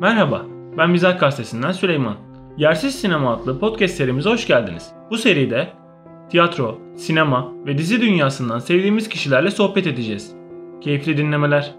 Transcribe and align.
Merhaba, 0.00 0.46
ben 0.78 0.90
Mizah 0.90 1.20
Gazetesi'nden 1.20 1.72
Süleyman. 1.72 2.16
Yersiz 2.56 2.94
Sinema 2.94 3.34
adlı 3.34 3.60
podcast 3.60 3.94
serimize 3.94 4.30
hoş 4.30 4.46
geldiniz. 4.46 4.92
Bu 5.10 5.18
seride 5.18 5.68
tiyatro, 6.30 6.78
sinema 6.96 7.52
ve 7.66 7.78
dizi 7.78 8.00
dünyasından 8.00 8.58
sevdiğimiz 8.58 9.08
kişilerle 9.08 9.50
sohbet 9.50 9.86
edeceğiz. 9.86 10.32
Keyifli 10.80 11.16
dinlemeler. 11.16 11.74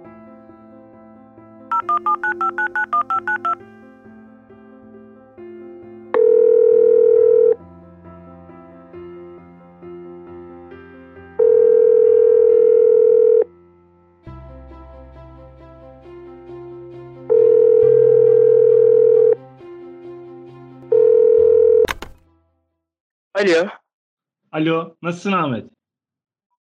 Alo, 24.52 24.96
nasılsın 25.02 25.32
Ahmet? 25.32 25.66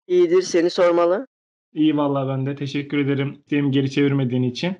iyidir 0.07 0.41
seni 0.41 0.70
sormalı. 0.70 1.27
İyi 1.73 1.98
vallahi 1.98 2.27
ben 2.27 2.45
de 2.45 2.55
teşekkür 2.55 2.98
ederim 2.98 3.31
isteğimi 3.31 3.71
geri 3.71 3.91
çevirmediğin 3.91 4.44
için. 4.44 4.77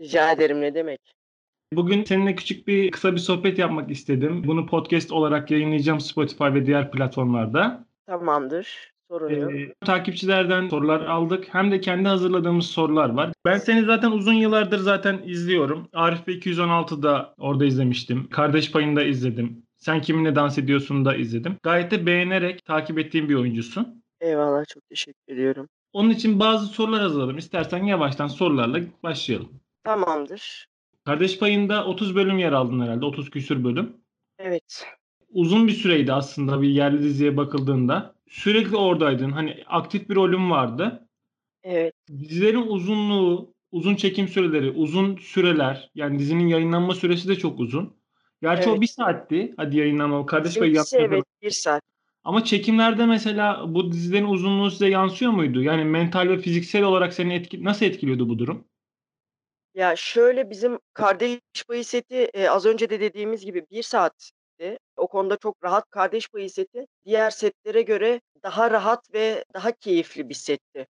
Rica 0.00 0.32
ederim 0.32 0.60
ne 0.60 0.74
demek. 0.74 1.00
Bugün 1.72 2.04
seninle 2.04 2.34
küçük 2.34 2.68
bir 2.68 2.90
kısa 2.90 3.12
bir 3.12 3.18
sohbet 3.18 3.58
yapmak 3.58 3.90
istedim. 3.90 4.42
Bunu 4.46 4.66
podcast 4.66 5.12
olarak 5.12 5.50
yayınlayacağım 5.50 6.00
Spotify 6.00 6.44
ve 6.44 6.66
diğer 6.66 6.90
platformlarda. 6.90 7.86
Tamamdır. 8.06 8.92
Sorun 9.10 9.34
yok. 9.34 9.54
Ee, 9.54 9.74
takipçilerden 9.86 10.68
sorular 10.68 11.00
aldık. 11.00 11.54
Hem 11.54 11.72
de 11.72 11.80
kendi 11.80 12.08
hazırladığımız 12.08 12.66
sorular 12.66 13.10
var. 13.10 13.32
Ben 13.44 13.58
seni 13.58 13.84
zaten 13.84 14.10
uzun 14.10 14.32
yıllardır 14.32 14.78
zaten 14.78 15.22
izliyorum. 15.24 15.88
Arif 15.92 16.28
ve 16.28 16.32
216'da 16.32 17.34
orada 17.38 17.64
izlemiştim. 17.64 18.28
Kardeş 18.28 18.72
Payı'nda 18.72 19.04
izledim. 19.04 19.62
Sen 19.80 20.02
Kiminle 20.02 20.34
Dans 20.36 20.58
Ediyorsun 20.58 21.04
da 21.04 21.16
izledim. 21.16 21.56
Gayet 21.62 21.90
de 21.90 22.06
beğenerek 22.06 22.64
takip 22.64 22.98
ettiğim 22.98 23.28
bir 23.28 23.34
oyuncusun. 23.34 24.02
Eyvallah 24.20 24.64
çok 24.68 24.88
teşekkür 24.88 25.32
ediyorum. 25.34 25.68
Onun 25.92 26.10
için 26.10 26.40
bazı 26.40 26.66
sorular 26.66 27.00
hazırladım. 27.00 27.38
İstersen 27.38 27.84
yavaştan 27.84 28.28
sorularla 28.28 28.80
başlayalım. 29.02 29.60
Tamamdır. 29.84 30.66
Kardeş 31.04 31.38
Payı'nda 31.38 31.86
30 31.86 32.14
bölüm 32.14 32.38
yer 32.38 32.52
aldın 32.52 32.80
herhalde. 32.80 33.04
30 33.04 33.30
küsür 33.30 33.64
bölüm. 33.64 33.96
Evet. 34.38 34.86
Uzun 35.28 35.66
bir 35.66 35.72
süreydi 35.72 36.12
aslında 36.12 36.62
bir 36.62 36.68
yerli 36.68 37.02
diziye 37.02 37.36
bakıldığında. 37.36 38.14
Sürekli 38.28 38.76
oradaydın. 38.76 39.30
Hani 39.30 39.64
aktif 39.66 40.08
bir 40.08 40.14
rolün 40.14 40.50
vardı. 40.50 41.08
Evet. 41.62 41.94
Dizilerin 42.08 42.66
uzunluğu, 42.66 43.54
uzun 43.72 43.94
çekim 43.94 44.28
süreleri, 44.28 44.70
uzun 44.70 45.16
süreler. 45.16 45.90
Yani 45.94 46.18
dizinin 46.18 46.46
yayınlanma 46.46 46.94
süresi 46.94 47.28
de 47.28 47.34
çok 47.34 47.60
uzun. 47.60 47.99
Gerçi 48.42 48.68
o 48.68 48.72
Evet. 48.72 48.80
bir 48.80 48.86
saatti. 48.86 49.54
Hadi 49.56 49.76
yayınlanma. 49.76 50.26
Kardeş 50.26 50.58
Payı 50.58 50.72
Bizimkisi 50.72 50.96
yaptı. 50.96 51.14
evet 51.14 51.24
bir 51.42 51.50
saat. 51.50 51.82
Ama 52.24 52.44
çekimlerde 52.44 53.06
mesela 53.06 53.74
bu 53.74 53.92
dizilerin 53.92 54.24
uzunluğu 54.26 54.70
size 54.70 54.88
yansıyor 54.88 55.32
muydu? 55.32 55.62
Yani 55.62 55.84
mental 55.84 56.28
ve 56.28 56.38
fiziksel 56.38 56.82
olarak 56.82 57.12
seni 57.12 57.34
etki 57.34 57.64
nasıl 57.64 57.86
etkiliyordu 57.86 58.28
bu 58.28 58.38
durum? 58.38 58.64
Ya 59.74 59.96
şöyle 59.96 60.50
bizim 60.50 60.78
kardeş 60.92 61.40
payı 61.68 61.84
seti 61.84 62.16
e, 62.16 62.48
az 62.48 62.66
önce 62.66 62.90
de 62.90 63.00
dediğimiz 63.00 63.44
gibi 63.44 63.64
bir 63.70 63.82
saatti. 63.82 64.30
O 64.96 65.08
konuda 65.08 65.36
çok 65.36 65.64
rahat 65.64 65.90
kardeş 65.90 66.28
payı 66.28 66.50
seti. 66.50 66.86
Diğer 67.04 67.30
setlere 67.30 67.82
göre 67.82 68.20
daha 68.42 68.70
rahat 68.70 69.14
ve 69.14 69.44
daha 69.54 69.72
keyifli 69.72 70.28
bir 70.28 70.34
setti. 70.34 70.86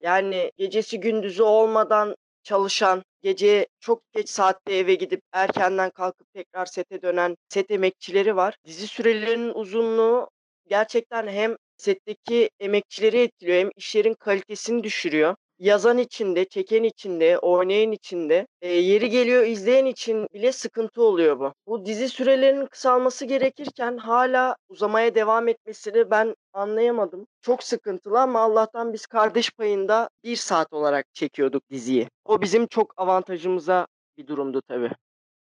Yani 0.00 0.52
gecesi 0.58 1.00
gündüzü 1.00 1.42
olmadan 1.42 2.16
çalışan, 2.42 3.02
gece 3.22 3.66
çok 3.80 4.02
geç 4.12 4.28
saatte 4.28 4.74
eve 4.74 4.94
gidip 4.94 5.20
erkenden 5.32 5.90
kalkıp 5.90 6.32
tekrar 6.34 6.66
sete 6.66 7.02
dönen 7.02 7.36
set 7.48 7.70
emekçileri 7.70 8.36
var. 8.36 8.56
Dizi 8.66 8.86
sürelerinin 8.88 9.52
uzunluğu 9.54 10.30
gerçekten 10.68 11.28
hem 11.28 11.56
setteki 11.76 12.50
emekçileri 12.60 13.18
etkiliyor 13.20 13.58
hem 13.58 13.70
işlerin 13.76 14.14
kalitesini 14.14 14.84
düşürüyor. 14.84 15.36
Yazan 15.60 15.98
için 15.98 16.36
de, 16.36 16.44
çeken 16.44 16.82
için 16.82 17.20
de, 17.20 17.38
oynayan 17.38 17.92
için 17.92 18.28
de, 18.28 18.46
e, 18.62 18.68
yeri 18.68 19.10
geliyor 19.10 19.46
izleyen 19.46 19.86
için 19.86 20.26
bile 20.34 20.52
sıkıntı 20.52 21.02
oluyor 21.02 21.38
bu. 21.38 21.52
Bu 21.66 21.86
dizi 21.86 22.08
sürelerinin 22.08 22.66
kısalması 22.66 23.24
gerekirken 23.26 23.96
hala 23.96 24.56
uzamaya 24.68 25.14
devam 25.14 25.48
etmesini 25.48 26.10
ben 26.10 26.34
anlayamadım. 26.52 27.26
Çok 27.42 27.62
sıkıntılı 27.62 28.20
ama 28.20 28.40
Allah'tan 28.40 28.92
biz 28.92 29.06
kardeş 29.06 29.50
payında 29.50 30.08
bir 30.24 30.36
saat 30.36 30.72
olarak 30.72 31.06
çekiyorduk 31.14 31.70
diziyi. 31.70 32.08
O 32.24 32.42
bizim 32.42 32.66
çok 32.66 32.94
avantajımıza 32.96 33.86
bir 34.18 34.26
durumdu 34.26 34.62
tabii. 34.68 34.90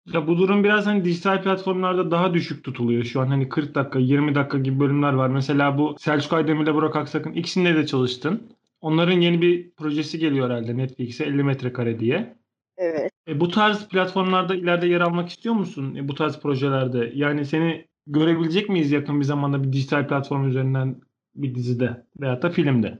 Ya 0.06 0.26
bu 0.26 0.38
durum 0.38 0.64
biraz 0.64 0.86
hani 0.86 1.04
dijital 1.04 1.42
platformlarda 1.42 2.10
daha 2.10 2.34
düşük 2.34 2.64
tutuluyor 2.64 3.04
şu 3.04 3.20
an. 3.20 3.26
Hani 3.26 3.48
40 3.48 3.74
dakika, 3.74 3.98
20 3.98 4.34
dakika 4.34 4.58
gibi 4.58 4.80
bölümler 4.80 5.12
var. 5.12 5.28
Mesela 5.28 5.78
bu 5.78 5.96
Selçuk 5.98 6.32
Aydemir'le 6.32 6.74
Burak 6.74 6.96
Aksak'ın 6.96 7.32
ikisinde 7.32 7.74
de 7.74 7.86
çalıştın. 7.86 8.42
Onların 8.86 9.20
yeni 9.20 9.42
bir 9.42 9.70
projesi 9.70 10.18
geliyor 10.18 10.50
herhalde 10.50 10.76
Netflix'e 10.76 11.24
50 11.24 11.44
metrekare 11.44 11.98
diye. 11.98 12.36
Evet. 12.76 13.12
E, 13.28 13.40
bu 13.40 13.48
tarz 13.48 13.88
platformlarda 13.88 14.54
ileride 14.54 14.86
yer 14.86 15.00
almak 15.00 15.28
istiyor 15.28 15.54
musun? 15.54 15.94
E, 15.94 16.08
bu 16.08 16.14
tarz 16.14 16.40
projelerde. 16.40 17.10
Yani 17.14 17.44
seni 17.44 17.88
görebilecek 18.06 18.68
miyiz 18.68 18.92
yakın 18.92 19.20
bir 19.20 19.24
zamanda 19.24 19.62
bir 19.62 19.72
dijital 19.72 20.08
platform 20.08 20.48
üzerinden 20.48 21.00
bir 21.34 21.54
dizide 21.54 22.06
veyahut 22.20 22.42
da 22.42 22.50
filmde? 22.50 22.98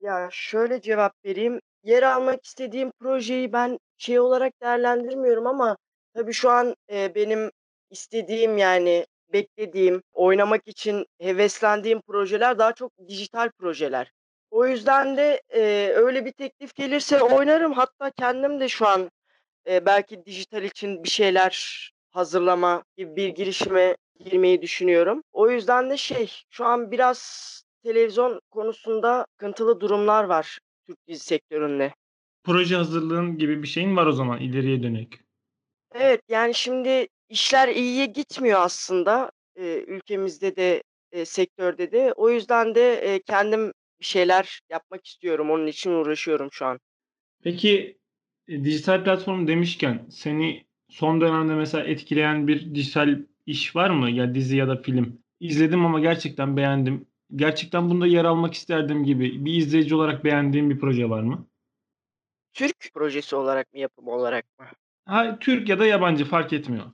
Ya 0.00 0.28
şöyle 0.32 0.80
cevap 0.80 1.12
vereyim. 1.24 1.60
Yer 1.84 2.02
almak 2.02 2.44
istediğim 2.44 2.90
projeyi 3.00 3.52
ben 3.52 3.78
şey 3.98 4.20
olarak 4.20 4.52
değerlendirmiyorum 4.62 5.46
ama 5.46 5.76
tabii 6.14 6.32
şu 6.32 6.50
an 6.50 6.74
e, 6.92 7.14
benim 7.14 7.50
istediğim 7.90 8.58
yani 8.58 9.06
beklediğim, 9.32 10.02
oynamak 10.12 10.68
için 10.68 11.06
heveslendiğim 11.20 12.00
projeler 12.00 12.58
daha 12.58 12.72
çok 12.72 12.92
dijital 13.08 13.50
projeler. 13.58 14.12
O 14.52 14.66
yüzden 14.66 15.16
de 15.16 15.42
e, 15.48 15.92
öyle 15.94 16.24
bir 16.24 16.32
teklif 16.32 16.74
gelirse 16.74 17.22
oynarım. 17.22 17.72
Hatta 17.72 18.10
kendim 18.10 18.60
de 18.60 18.68
şu 18.68 18.86
an 18.86 19.10
e, 19.66 19.86
belki 19.86 20.24
dijital 20.24 20.62
için 20.62 21.04
bir 21.04 21.08
şeyler 21.08 21.90
hazırlama 22.10 22.84
gibi 22.96 23.16
bir 23.16 23.28
girişime 23.28 23.96
girmeyi 24.24 24.62
düşünüyorum. 24.62 25.22
O 25.32 25.50
yüzden 25.50 25.90
de 25.90 25.96
şey 25.96 26.32
şu 26.50 26.64
an 26.64 26.90
biraz 26.90 27.62
televizyon 27.84 28.40
konusunda 28.50 29.26
sıkıntılı 29.32 29.80
durumlar 29.80 30.24
var 30.24 30.58
Türk 30.86 30.98
dizi 31.08 31.24
sektöründe. 31.24 31.94
Proje 32.44 32.76
hazırlığın 32.76 33.38
gibi 33.38 33.62
bir 33.62 33.68
şeyin 33.68 33.96
var 33.96 34.06
o 34.06 34.12
zaman 34.12 34.40
ileriye 34.40 34.82
dönük. 34.82 35.24
Evet 35.94 36.20
yani 36.28 36.54
şimdi 36.54 37.08
işler 37.28 37.68
iyiye 37.68 38.06
gitmiyor 38.06 38.60
aslında 38.60 39.32
e, 39.56 39.84
ülkemizde 39.86 40.56
de 40.56 40.82
e, 41.12 41.24
sektörde 41.24 41.92
de. 41.92 42.12
O 42.16 42.30
yüzden 42.30 42.74
de 42.74 42.94
e, 42.94 43.22
kendim 43.22 43.72
bir 44.02 44.06
şeyler 44.06 44.60
yapmak 44.70 45.06
istiyorum. 45.06 45.50
Onun 45.50 45.66
için 45.66 45.90
uğraşıyorum 45.90 46.48
şu 46.52 46.66
an. 46.66 46.80
Peki 47.42 47.98
e, 48.48 48.64
dijital 48.64 49.04
platform 49.04 49.46
demişken 49.46 50.06
seni 50.10 50.64
son 50.88 51.20
dönemde 51.20 51.54
mesela 51.54 51.84
etkileyen 51.84 52.48
bir 52.48 52.74
dijital 52.74 53.18
iş 53.46 53.76
var 53.76 53.90
mı? 53.90 54.10
Ya 54.10 54.34
dizi 54.34 54.56
ya 54.56 54.68
da 54.68 54.76
film. 54.76 55.18
İzledim 55.40 55.86
ama 55.86 56.00
gerçekten 56.00 56.56
beğendim. 56.56 57.06
Gerçekten 57.36 57.90
bunda 57.90 58.06
yer 58.06 58.24
almak 58.24 58.54
isterdim 58.54 59.04
gibi 59.04 59.44
bir 59.44 59.54
izleyici 59.54 59.94
olarak 59.94 60.24
beğendiğim 60.24 60.70
bir 60.70 60.78
proje 60.78 61.10
var 61.10 61.22
mı? 61.22 61.46
Türk 62.52 62.76
projesi 62.94 63.36
olarak 63.36 63.72
mı 63.72 63.78
yapım 63.80 64.08
olarak 64.08 64.44
mı? 64.58 64.66
Ha, 65.04 65.38
Türk 65.40 65.68
ya 65.68 65.78
da 65.78 65.86
yabancı 65.86 66.24
fark 66.24 66.52
etmiyor. 66.52 66.84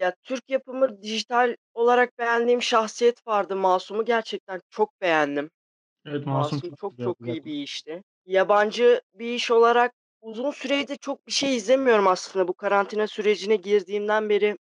Ya 0.00 0.14
Türk 0.22 0.50
yapımı 0.50 1.02
dijital 1.02 1.56
olarak 1.74 2.18
beğendiğim 2.18 2.62
şahsiyet 2.62 3.26
vardı. 3.26 3.56
Masum'u 3.56 4.04
gerçekten 4.04 4.60
çok 4.70 5.00
beğendim. 5.00 5.50
Evet 6.06 6.26
Masum 6.26 6.56
Masum 6.56 6.70
çok 6.70 6.78
çok 6.78 6.90
güzel 6.96 7.04
çok 7.04 7.16
zaten. 7.20 7.32
iyi 7.32 7.44
bir 7.44 7.52
işti. 7.52 8.02
Yabancı 8.26 9.00
bir 9.14 9.34
iş 9.34 9.50
olarak 9.50 9.92
uzun 10.22 10.50
süredir 10.50 10.96
çok 10.96 11.26
bir 11.26 11.32
şey 11.32 11.56
izlemiyorum 11.56 12.06
aslında. 12.06 12.48
Bu 12.48 12.54
karantina 12.54 13.06
sürecine 13.06 13.56
girdiğimden 13.56 14.28
beri 14.28 14.56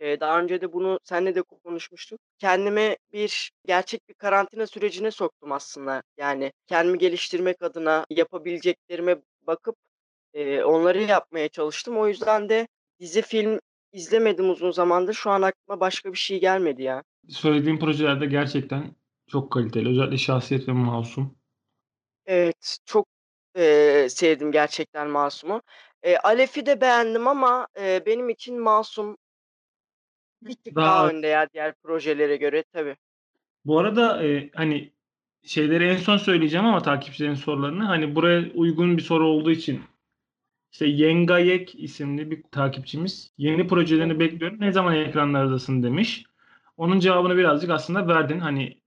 daha 0.00 0.40
önce 0.40 0.60
de 0.60 0.72
bunu 0.72 1.00
seninle 1.02 1.34
de 1.34 1.42
konuşmuştuk. 1.42 2.20
Kendimi 2.38 2.96
bir 3.12 3.50
gerçek 3.66 4.08
bir 4.08 4.14
karantina 4.14 4.66
sürecine 4.66 5.10
soktum 5.10 5.52
aslında. 5.52 6.02
Yani 6.16 6.52
kendimi 6.66 6.98
geliştirmek 6.98 7.62
adına 7.62 8.04
yapabileceklerime 8.10 9.16
bakıp 9.46 9.76
e, 10.34 10.62
onları 10.62 11.02
yapmaya 11.02 11.48
çalıştım. 11.48 11.98
O 11.98 12.08
yüzden 12.08 12.48
de 12.48 12.68
dizi 13.00 13.22
film 13.22 13.60
izlemedim 13.92 14.50
uzun 14.50 14.70
zamandır. 14.70 15.14
Şu 15.14 15.30
an 15.30 15.42
aklıma 15.42 15.80
başka 15.80 16.12
bir 16.12 16.18
şey 16.18 16.40
gelmedi 16.40 16.82
ya. 16.82 17.02
Söylediğim 17.28 17.78
projelerde 17.78 18.26
gerçekten 18.26 18.94
çok 19.28 19.52
kaliteli. 19.52 19.88
Özellikle 19.88 20.18
şahsiyet 20.18 20.68
ve 20.68 20.72
Masum. 20.72 21.36
Evet, 22.26 22.78
çok, 22.86 23.06
eee, 23.56 24.08
sevdim 24.10 24.52
gerçekten 24.52 25.08
Masum'u. 25.10 25.62
Eee, 26.04 26.16
Alef'i 26.18 26.66
de 26.66 26.80
beğendim 26.80 27.28
ama, 27.28 27.68
eee, 27.76 28.02
benim 28.06 28.28
için 28.28 28.60
Masum 28.60 29.16
bir 30.42 30.54
tık 30.54 30.76
daha 30.76 30.84
Daha 30.98 31.08
önde 31.08 31.26
ya 31.26 31.48
diğer 31.54 31.74
projelere 31.82 32.36
göre 32.36 32.64
tabii. 32.72 32.96
Bu 33.64 33.78
arada 33.78 34.24
e, 34.26 34.50
hani 34.54 34.92
şeyleri 35.42 35.84
en 35.88 35.96
son 35.96 36.16
söyleyeceğim 36.16 36.66
ama 36.66 36.82
takipçilerin 36.82 37.34
sorularını 37.34 37.84
hani 37.84 38.14
buraya 38.14 38.52
uygun 38.54 38.96
bir 38.96 39.02
soru 39.02 39.26
olduğu 39.28 39.50
için 39.50 39.80
İşte 40.72 40.86
Yengayek 40.86 41.74
isimli 41.74 42.30
bir 42.30 42.42
takipçimiz 42.52 43.32
yeni 43.38 43.66
projelerini 43.66 44.20
bekliyorum. 44.20 44.60
Ne 44.60 44.72
zaman 44.72 44.96
ekranlardasın 44.96 45.82
demiş. 45.82 46.24
Onun 46.76 47.00
cevabını 47.00 47.36
birazcık 47.36 47.70
aslında 47.70 48.08
verdin. 48.08 48.40
Hani 48.40 48.77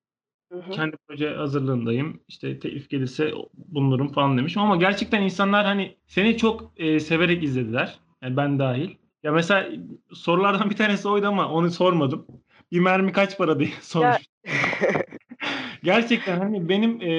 Hı 0.51 0.57
hı. 0.57 0.71
kendi 0.71 0.95
proje 1.07 1.30
hazırlığındayım. 1.36 2.19
İşte 2.27 2.59
teklif 2.59 2.89
gelirse 2.89 3.31
bulunurum 3.53 4.12
falan 4.12 4.38
demiş. 4.38 4.57
Ama 4.57 4.75
gerçekten 4.75 5.21
insanlar 5.21 5.65
hani 5.65 5.95
seni 6.07 6.38
çok 6.38 6.71
e, 6.77 7.00
severek 7.00 7.44
izlediler. 7.44 8.00
Yani 8.21 8.38
ben 8.38 8.59
dahil. 8.59 8.89
Ya 9.24 9.31
mesela 9.31 9.69
sorulardan 10.13 10.69
bir 10.69 10.75
tanesi 10.75 11.07
oydu 11.07 11.27
ama 11.27 11.50
onu 11.50 11.71
sormadım. 11.71 12.27
Bir 12.71 12.80
mermi 12.80 13.12
kaç 13.12 13.38
para 13.38 13.59
diye 13.59 13.69
sormuş. 13.81 14.18
Gerçekten 15.83 16.39
hani 16.39 16.69
benim 16.69 17.01
e, 17.01 17.12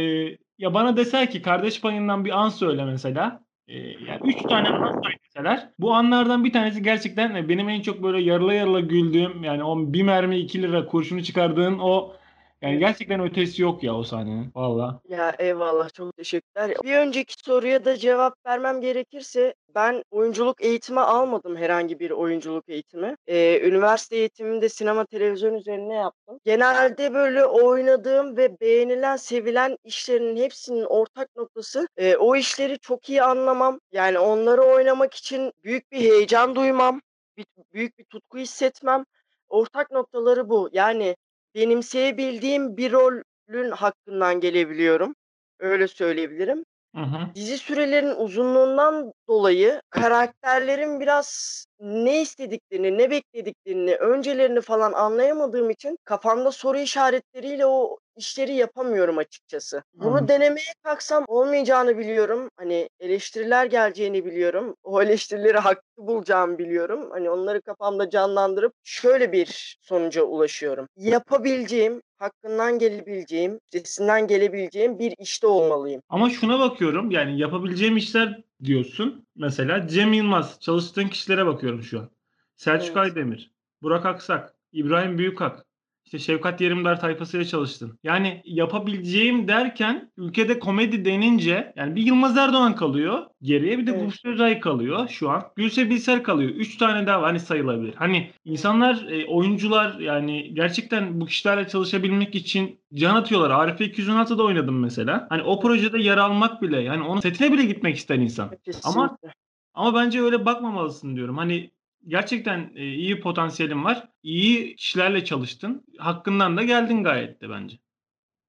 ya 0.58 0.74
bana 0.74 0.96
deser 0.96 1.30
ki 1.30 1.42
kardeş 1.42 1.80
payından 1.80 2.24
bir 2.24 2.40
an 2.40 2.48
söyle 2.48 2.84
mesela. 2.84 3.44
E, 3.68 3.78
yani 3.78 4.20
üç 4.24 4.42
tane 4.42 4.68
an 4.68 5.02
söyleseler. 5.02 5.68
Bu 5.78 5.94
anlardan 5.94 6.44
bir 6.44 6.52
tanesi 6.52 6.82
gerçekten 6.82 7.34
e, 7.34 7.48
benim 7.48 7.68
en 7.68 7.80
çok 7.80 8.02
böyle 8.02 8.22
yarıla 8.22 8.54
yarıla 8.54 8.80
güldüğüm 8.80 9.44
yani 9.44 9.64
o 9.64 9.92
bir 9.92 10.02
mermi 10.02 10.38
iki 10.38 10.62
lira 10.62 10.86
kurşunu 10.86 11.22
çıkardığın 11.22 11.78
o 11.78 12.14
yani 12.62 12.78
gerçekten 12.78 13.20
ötesi 13.20 13.62
yok 13.62 13.82
ya 13.82 13.94
o 13.94 14.02
sahnenin. 14.02 14.50
Valla. 14.54 15.00
Ya 15.08 15.34
eyvallah 15.38 15.94
çok 15.94 16.16
teşekkürler. 16.16 16.76
Bir 16.84 16.96
önceki 16.96 17.34
soruya 17.44 17.84
da 17.84 17.96
cevap 17.96 18.46
vermem 18.46 18.80
gerekirse 18.80 19.54
ben 19.74 20.04
oyunculuk 20.10 20.64
eğitimi 20.64 21.00
almadım 21.00 21.56
herhangi 21.56 22.00
bir 22.00 22.10
oyunculuk 22.10 22.68
eğitimi. 22.68 23.16
Ee, 23.26 23.60
üniversite 23.68 24.16
eğitimini 24.16 24.62
de 24.62 24.68
sinema 24.68 25.04
televizyon 25.04 25.54
üzerine 25.54 25.94
yaptım. 25.94 26.38
Genelde 26.44 27.14
böyle 27.14 27.44
oynadığım 27.44 28.36
ve 28.36 28.60
beğenilen, 28.60 29.16
sevilen 29.16 29.76
işlerin 29.84 30.36
hepsinin 30.36 30.84
ortak 30.84 31.36
noktası 31.36 31.88
e, 31.96 32.16
o 32.16 32.36
işleri 32.36 32.78
çok 32.78 33.08
iyi 33.08 33.22
anlamam. 33.22 33.80
Yani 33.92 34.18
onları 34.18 34.62
oynamak 34.62 35.14
için 35.14 35.52
büyük 35.64 35.92
bir 35.92 36.00
heyecan 36.00 36.54
duymam, 36.54 37.00
bir, 37.36 37.46
büyük 37.72 37.98
bir 37.98 38.04
tutku 38.04 38.38
hissetmem. 38.38 39.04
Ortak 39.48 39.90
noktaları 39.90 40.48
bu. 40.48 40.70
Yani 40.72 41.16
benimseyebildiğim 41.54 42.76
bir 42.76 42.92
rolün 42.92 43.70
hakkından 43.70 44.40
gelebiliyorum. 44.40 45.14
Öyle 45.60 45.88
söyleyebilirim. 45.88 46.64
Hı 46.94 47.02
hı. 47.02 47.34
Dizi 47.34 47.58
sürelerinin 47.58 48.14
uzunluğundan 48.16 49.12
dolayı 49.28 49.82
karakterlerin 49.90 51.00
biraz 51.00 51.64
ne 51.80 52.22
istediklerini, 52.22 52.98
ne 52.98 53.10
beklediklerini, 53.10 53.96
öncelerini 53.96 54.60
falan 54.60 54.92
anlayamadığım 54.92 55.70
için 55.70 55.96
kafamda 56.04 56.52
soru 56.52 56.78
işaretleriyle 56.78 57.66
o 57.66 57.98
işleri 58.16 58.54
yapamıyorum 58.54 59.18
açıkçası. 59.18 59.82
Bunu 59.94 60.08
Anladım. 60.08 60.28
denemeye 60.28 60.72
kalksam 60.82 61.24
olmayacağını 61.28 61.98
biliyorum. 61.98 62.48
Hani 62.56 62.88
eleştiriler 63.00 63.66
geleceğini 63.66 64.24
biliyorum. 64.24 64.76
O 64.82 65.02
eleştirileri 65.02 65.58
haklı 65.58 65.82
bulacağımı 66.06 66.58
biliyorum. 66.58 67.10
Hani 67.10 67.30
onları 67.30 67.62
kafamda 67.62 68.10
canlandırıp 68.10 68.72
şöyle 68.84 69.32
bir 69.32 69.76
sonuca 69.82 70.22
ulaşıyorum. 70.22 70.86
Yapabileceğim, 70.96 72.02
hakkından 72.18 72.78
gelebileceğim, 72.78 73.58
üstesinden 73.72 74.26
gelebileceğim 74.26 74.98
bir 74.98 75.14
işte 75.18 75.46
olmalıyım. 75.46 76.02
Ama 76.08 76.30
şuna 76.30 76.58
bakıyorum 76.60 77.10
yani 77.10 77.38
yapabileceğim 77.38 77.96
işler 77.96 78.42
diyorsun. 78.64 79.26
Mesela 79.36 79.88
Cem 79.88 80.12
Yılmaz 80.12 80.60
çalıştığın 80.60 81.08
kişilere 81.08 81.46
bakıyorum 81.46 81.82
şu 81.82 82.00
an. 82.00 82.10
Selçuk 82.56 82.86
Evet. 82.86 82.96
Aydemir, 82.96 83.52
Burak 83.82 84.06
Aksak, 84.06 84.54
İbrahim 84.72 85.18
Büyükak, 85.18 85.66
işte 86.04 86.18
Şevkat 86.18 86.60
Yerimdar 86.60 87.00
tayfasıyla 87.00 87.46
çalıştın. 87.46 87.98
Yani 88.04 88.42
yapabileceğim 88.44 89.48
derken 89.48 90.10
ülkede 90.16 90.58
komedi 90.58 91.04
denince 91.04 91.72
yani 91.76 91.96
bir 91.96 92.02
Yılmaz 92.02 92.36
Erdoğan 92.36 92.74
kalıyor. 92.76 93.26
Geriye 93.42 93.78
bir 93.78 93.86
de 93.86 93.90
Evet. 93.90 94.06
Buse 94.06 94.28
Özay 94.28 94.60
kalıyor 94.60 95.08
şu 95.08 95.30
an. 95.30 95.42
Gülse 95.56 95.90
Birsel 95.90 96.22
kalıyor. 96.22 96.50
Üç 96.50 96.76
tane 96.76 97.06
daha 97.06 97.22
var 97.22 97.28
hani 97.28 97.40
sayılabilir. 97.40 97.94
Hani 97.94 98.30
insanlar, 98.44 99.06
e, 99.10 99.26
oyuncular 99.26 99.98
yani 99.98 100.54
gerçekten 100.54 101.20
bu 101.20 101.26
kişilerle 101.26 101.68
çalışabilmek 101.68 102.34
için 102.34 102.80
can 102.94 103.14
atıyorlar. 103.14 103.50
Arife 103.50 103.84
216'da 103.84 104.42
oynadım 104.42 104.80
mesela. 104.80 105.26
Hani 105.28 105.42
o 105.42 105.60
projede 105.60 105.98
yer 105.98 106.16
almak 106.18 106.62
bile 106.62 106.80
yani 106.80 107.02
onun 107.04 107.20
setine 107.20 107.52
bile 107.52 107.64
gitmek 107.64 107.96
ister 107.96 108.16
insan. 108.16 108.44
Ama 108.44 108.56
Kesinlikle. 108.64 109.34
ama 109.74 109.94
bence 109.94 110.20
öyle 110.22 110.44
bakmamalısın 110.44 111.16
diyorum. 111.16 111.38
Hani 111.38 111.70
gerçekten 112.06 112.72
e, 112.76 112.84
iyi 112.84 113.20
potansiyelin 113.20 113.84
var. 113.84 114.08
İyi 114.22 114.76
kişilerle 114.76 115.24
çalıştın. 115.24 115.84
Hakkından 115.98 116.56
da 116.56 116.62
geldin 116.62 117.04
gayet 117.04 117.40
de 117.40 117.50
bence. 117.50 117.78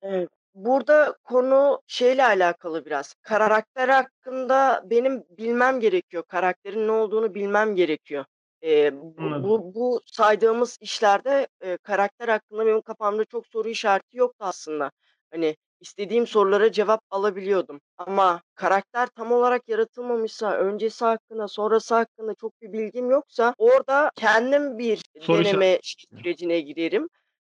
Evet. 0.02 0.30
Burada 0.56 1.18
konu 1.24 1.82
şeyle 1.88 2.26
alakalı 2.26 2.86
biraz. 2.86 3.14
Karakter 3.22 3.90
hakkında 3.90 4.82
benim 4.86 5.24
bilmem 5.30 5.80
gerekiyor. 5.80 6.24
Karakterin 6.28 6.88
ne 6.88 6.92
olduğunu 6.92 7.34
bilmem 7.36 7.76
gerekiyor. 7.76 8.26
Eee, 8.62 8.92
bu 8.94 9.44
bu 9.44 9.74
bu 9.76 10.02
saydığımız 10.06 10.78
işlerde, 10.82 11.48
eee, 11.64 11.78
karakter 11.78 12.28
hakkında 12.30 12.66
benim 12.66 12.82
kafamda 12.82 13.26
çok 13.26 13.48
soru 13.48 13.70
işareti 13.70 14.18
yoktu 14.18 14.38
aslında. 14.46 14.92
Hani 15.32 15.56
istediğim 15.84 16.28
sorulara 16.28 16.72
cevap 16.72 17.02
alabiliyordum. 17.10 17.82
Ama 17.98 18.42
karakter 18.56 19.08
tam 19.08 19.32
olarak 19.32 19.70
yaratılmamışsa, 19.70 20.52
öncesi 20.52 21.06
hakkında, 21.06 21.48
sonrası 21.48 21.96
hakkında 21.96 22.34
çok 22.34 22.62
bir 22.62 22.74
bilgim 22.74 23.10
yoksa 23.10 23.54
orada 23.58 24.12
kendim 24.16 24.78
bir 24.78 25.02
Soru 25.22 25.46
deneme 25.46 25.80
sürecine 25.84 26.60
girerim. 26.60 27.10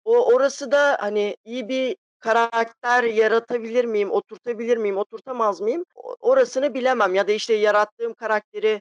O 0.05 0.33
orası 0.35 0.71
da 0.71 0.97
hani 1.01 1.37
iyi 1.45 1.69
bir 1.69 1.97
karakter 2.19 3.05
yaratabilir 3.05 3.85
miyim, 3.85 4.11
oturtabilir 4.11 4.77
miyim, 4.77 4.97
oturtamaz 4.97 5.61
mıyım? 5.61 5.85
Orasını 6.21 6.75
bilemem 6.75 7.15
ya 7.15 7.29
da 7.29 7.33
işte 7.33 7.55
yarattığım 7.55 8.15
karakteri, 8.15 8.81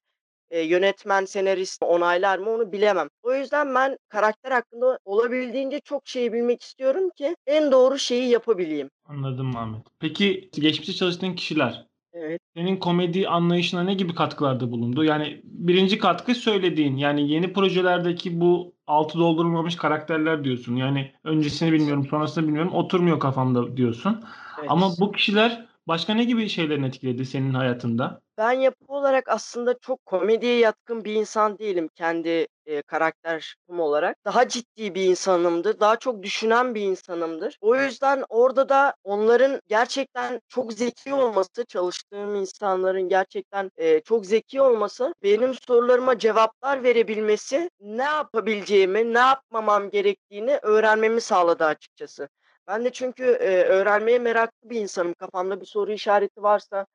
eee, 0.52 0.62
yönetmen, 0.62 1.26
senarist 1.26 1.84
onaylar 1.84 2.40
mı 2.40 2.50
onu 2.50 2.72
bilemem. 2.72 3.10
O 3.24 3.34
yüzden 3.34 3.76
ben 3.76 3.98
karakter 4.10 4.52
hakkında 4.52 5.00
olabildiğince 5.06 5.80
çok 5.80 6.08
şey 6.08 6.34
bilmek 6.34 6.62
istiyorum 6.62 7.10
ki 7.18 7.36
en 7.48 7.72
doğru 7.72 8.00
şeyi 8.00 8.30
yapabileyim. 8.30 8.90
Anladım 9.06 9.56
Ahmet. 9.56 9.82
Peki 10.00 10.50
geçmişte 10.54 10.94
çalıştığın 10.94 11.34
kişiler 11.34 11.88
Evet. 12.14 12.42
senin 12.56 12.78
komedi 12.78 13.28
anlayışına 13.28 13.84
ne 13.84 13.94
gibi 13.94 14.16
katkılarda 14.16 14.72
bulundu? 14.72 15.04
Yani 15.04 15.42
birinci 15.44 15.98
katkı 15.98 16.36
söylediğin 16.36 16.98
yani 16.98 17.32
yeni 17.32 17.54
projelerdeki 17.54 18.42
bu 18.42 18.74
altı 18.88 19.20
doldurulmamış 19.20 19.76
karakterler 19.76 20.44
diyorsun. 20.44 20.76
Yani 20.76 21.12
öncesini 21.24 21.72
bilmiyorum, 21.72 22.08
sonrasını 22.10 22.48
bilmiyorum. 22.48 22.72
Oturmuyor 22.74 23.20
kafamda 23.20 23.78
diyorsun. 23.78 24.24
Ama 24.68 24.86
Evet. 24.88 24.98
bu 25.00 25.12
kişiler 25.12 25.66
başka 25.88 26.14
ne 26.14 26.24
gibi 26.24 26.50
şeylerin 26.50 26.84
etkiledi 26.84 27.26
senin 27.26 27.54
hayatında? 27.54 28.22
Ben 28.38 28.52
yapı 28.52 28.86
olarak 28.88 29.30
aslında 29.30 29.80
çok 29.80 30.06
komediye 30.06 30.58
yatkın 30.58 31.04
bir 31.06 31.14
insan 31.14 31.58
değilim 31.60 31.90
kendi, 31.96 32.48
eee, 32.66 32.82
karakter 32.82 33.56
olarak. 33.70 34.18
Daha 34.26 34.48
ciddi 34.48 34.96
bir 34.96 35.04
insanımdır. 35.04 35.80
Daha 35.80 35.96
çok 35.96 36.24
düşünen 36.24 36.76
bir 36.76 36.82
insanımdır. 36.82 37.58
O 37.62 37.76
yüzden 37.76 38.24
orada 38.30 38.70
da 38.70 38.94
onların 39.04 39.62
gerçekten 39.68 40.42
çok 40.48 40.74
zeki 40.74 41.14
olması, 41.14 41.66
çalıştığım 41.68 42.36
insanların 42.36 43.10
gerçekten, 43.10 43.72
eee, 43.78 44.02
çok 44.06 44.26
zeki 44.26 44.62
olması, 44.62 45.14
benim 45.24 45.54
sorularıma 45.68 46.20
cevaplar 46.20 46.84
verebilmesi, 46.84 47.70
ne 47.80 48.04
yapabileceğimi, 48.04 49.14
ne 49.14 49.20
yapmamam 49.20 49.90
gerektiğini 49.90 50.60
öğrenmemi 50.62 51.22
sağladı 51.22 51.66
açıkçası. 51.66 52.30
Ben 52.68 52.86
de 52.86 52.90
çünkü, 52.92 53.24
eee, 53.24 53.64
öğrenmeye 53.64 54.20
meraklı 54.20 54.70
bir 54.70 54.80
insanım. 54.82 55.14
Kafamda 55.14 55.62
bir 55.62 55.66
soru 55.66 55.92
işareti 55.92 56.44
varsa, 56.44 56.86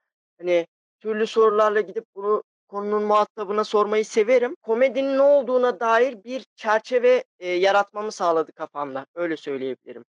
hani, 0.41 0.67
türlü 1.03 1.27
sorularla 1.27 1.81
gidip 1.81 2.05
bunu 2.17 2.43
konunun 2.69 3.03
muhatabına 3.03 3.65
sormayı 3.65 4.05
severim. 4.05 4.57
Komedinin 4.63 5.17
ne 5.19 5.23
olduğuna 5.23 5.81
dair 5.81 6.25
bir 6.25 6.47
çerçeve, 6.57 7.25
eee, 7.41 7.55
yaratmamı 7.55 8.13
sağladı 8.13 8.53
kafamda. 8.53 9.07
Öyle 9.15 9.37
söyleyebilirim. 9.37 10.05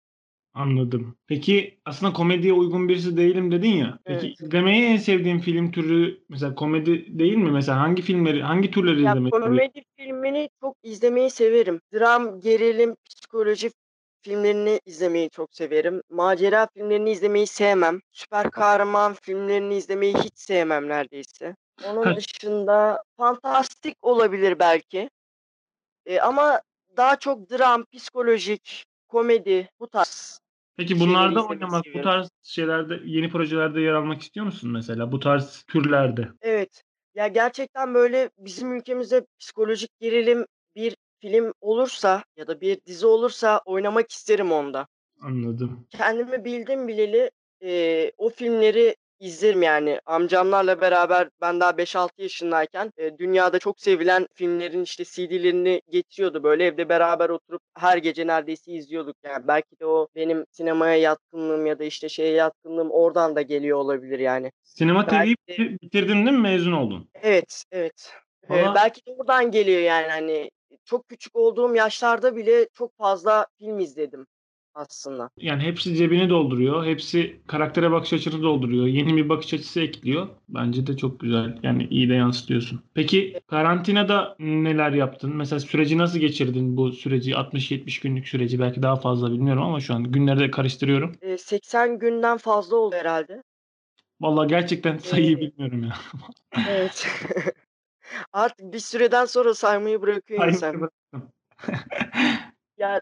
Anladım. 0.54 1.16
Peki 1.26 1.80
aslında 1.84 2.12
komediye 2.12 2.52
uygun 2.52 2.88
birisi 2.88 3.16
değilim 3.16 3.52
dedin 3.52 3.68
ya. 3.68 3.98
Peki 4.04 4.26
Evet. 4.26 4.40
izlemeyi 4.40 4.84
en 4.84 4.96
sevdiğin 4.96 5.38
film 5.38 5.70
türü 5.70 6.24
mesela 6.28 6.54
komedi 6.54 7.18
değil 7.18 7.36
mi? 7.36 7.50
Mesela 7.50 7.80
hangi 7.80 8.02
filmleri, 8.02 8.42
hangi 8.42 8.70
türleri 8.70 9.02
Ya, 9.02 9.12
seviyorsun? 9.14 9.30
komedi 9.30 9.82
filmini 9.96 10.48
çok 10.60 10.76
izlemeyi 10.82 11.30
severim. 11.30 11.80
Dram, 11.94 12.40
gerilim, 12.40 12.96
psikoloji 13.10 13.70
filmlerini 14.22 14.80
izlemeyi 14.86 15.30
çok 15.30 15.54
severim. 15.54 16.02
Macera 16.10 16.68
filmlerini 16.74 17.10
izlemeyi 17.10 17.46
sevmem. 17.46 18.00
Süper 18.12 18.50
kahraman 18.50 19.14
filmlerini 19.22 19.76
izlemeyi 19.76 20.14
hiç 20.14 20.38
sevmem 20.38 20.88
neredeyse. 20.88 21.56
Onun 21.84 22.16
dışında 22.16 23.02
fantastik 23.16 23.96
olabilir 24.02 24.58
belki. 24.58 25.10
Eee, 26.06 26.20
ama 26.20 26.60
daha 26.96 27.16
çok 27.16 27.50
dram, 27.50 27.84
psikolojik, 27.92 28.86
komedi 29.08 29.68
bu 29.80 29.88
tarz 29.88 30.40
Peki 30.76 31.00
bunlarda 31.00 31.46
oynamak, 31.46 31.84
bu 31.84 31.88
seviyorum. 31.88 32.10
tarz 32.10 32.30
şeylerde, 32.42 33.00
yeni 33.04 33.30
projelerde 33.30 33.80
yer 33.80 33.92
almak 33.92 34.22
istiyor 34.22 34.46
musun 34.46 34.70
mesela? 34.72 35.12
Bu 35.12 35.20
tarz 35.20 35.64
türlerde. 35.68 36.28
Evet. 36.40 36.82
Ya, 37.14 37.28
gerçekten, 37.28 37.94
böyle, 37.94 38.30
bizim 38.38 38.76
ülkemizde 38.76 39.26
psikolojik 39.40 39.90
gerilim 40.00 40.46
bir 40.76 40.96
film 41.20 41.52
olursa 41.60 42.24
ya 42.36 42.46
da 42.46 42.60
bir 42.60 42.80
dizi 42.86 43.06
olursa 43.06 43.60
oynamak 43.64 44.10
isterim 44.10 44.52
onda. 44.52 44.86
Anladım. 45.22 45.86
Kendimi 45.90 46.44
bildim 46.44 46.88
bileli, 46.88 47.30
eee, 47.60 48.12
o 48.18 48.28
filmleri 48.30 48.96
izlerim 49.20 49.62
yani. 49.62 50.00
Amcamlarla 50.06 50.80
beraber 50.80 51.28
ben 51.40 51.60
daha 51.60 51.78
5-6 51.78 52.22
yaşındayken, 52.22 52.92
eee, 52.98 53.18
dünyada 53.18 53.58
çok 53.58 53.80
sevilen 53.80 54.26
filmlerin, 54.34 54.82
işte, 54.82 55.04
CD'lerini 55.04 55.82
getiriyordu. 55.90 56.42
Böyle 56.42 56.64
evde 56.64 56.88
beraber 56.88 57.28
oturup 57.28 57.62
her 57.78 57.96
gece 57.98 58.26
neredeyse 58.26 58.72
izliyorduk. 58.72 59.16
Yani 59.24 59.48
belki 59.48 59.80
de 59.80 59.86
o 59.86 60.08
benim 60.16 60.44
sinemaya 60.50 60.96
yatkınlığım 60.96 61.66
ya 61.66 61.78
da, 61.78 61.84
işte, 61.84 62.08
şeye 62.08 62.32
yatkınlığım 62.32 62.90
oradan 62.90 63.36
da 63.36 63.42
geliyor 63.42 63.78
olabilir 63.78 64.18
yani. 64.18 64.52
Sinema 64.64 65.06
TV'yi 65.06 65.36
bitirdin 65.82 66.26
değil 66.26 66.36
mi? 66.36 66.42
Mezun 66.42 66.72
oldun. 66.72 67.08
Evet, 67.22 67.64
evet. 67.72 68.12
Valla 68.48 68.74
belki 68.74 69.06
de 69.06 69.14
oradan 69.18 69.50
geliyor 69.50 69.80
yani, 69.80 70.06
hani, 70.08 70.50
çok 70.84 71.08
küçük 71.08 71.36
olduğum 71.36 71.74
yaşlarda 71.74 72.36
bile 72.36 72.68
çok 72.74 72.96
fazla 72.98 73.46
film 73.58 73.78
izledim 73.78 74.26
aslında. 74.74 75.30
Yani 75.36 75.62
hepsi 75.62 75.96
cebini 75.96 76.30
dolduruyor. 76.30 76.86
Hepsi 76.86 77.40
karaktere 77.46 77.90
bakış 77.90 78.12
açını 78.12 78.42
dolduruyor. 78.42 78.86
Yeni 78.86 79.16
bir 79.16 79.28
bakış 79.28 79.54
açısı 79.54 79.80
ekliyor. 79.80 80.28
Bence 80.48 80.86
de 80.86 80.96
çok 80.96 81.20
güzel. 81.20 81.58
Yani 81.62 81.86
iyi 81.90 82.08
de 82.08 82.14
yansıtıyorsun. 82.14 82.82
Peki 82.94 83.40
karantinada 83.46 84.36
neler 84.38 84.92
yaptın? 84.92 85.36
Mesela 85.36 85.60
süreci 85.60 85.98
nasıl 85.98 86.18
geçirdin 86.18 86.76
bu 86.76 86.92
süreci? 86.92 87.36
60-70 87.36 88.00
günlük 88.00 88.28
süreci 88.28 88.58
belki 88.60 88.82
daha 88.82 88.96
fazla 88.96 89.32
bilmiyorum 89.32 89.62
ama 89.62 89.80
şu 89.80 89.94
an 89.94 90.04
günleri 90.04 90.40
de 90.40 90.50
karıştırıyorum. 90.50 91.16
Eee, 91.22 91.38
80 91.38 91.98
günden 91.98 92.36
fazla 92.38 92.76
oldu 92.76 92.96
herhâlde. 92.96 93.42
Valla 94.20 94.44
gerçekten 94.44 94.98
sayıyı 94.98 95.38
Eee 95.38 95.40
bilmiyorum 95.40 95.82
ya. 95.82 95.94
Evet. 96.68 97.06
Artık 98.32 98.72
bir 98.72 98.78
süreden 98.78 99.24
sonra 99.24 99.54
saymayı 99.54 100.02
bırakıyor 100.02 100.40
Saymayı 100.40 100.54
insan. 100.54 100.90
Ya, 102.78 103.00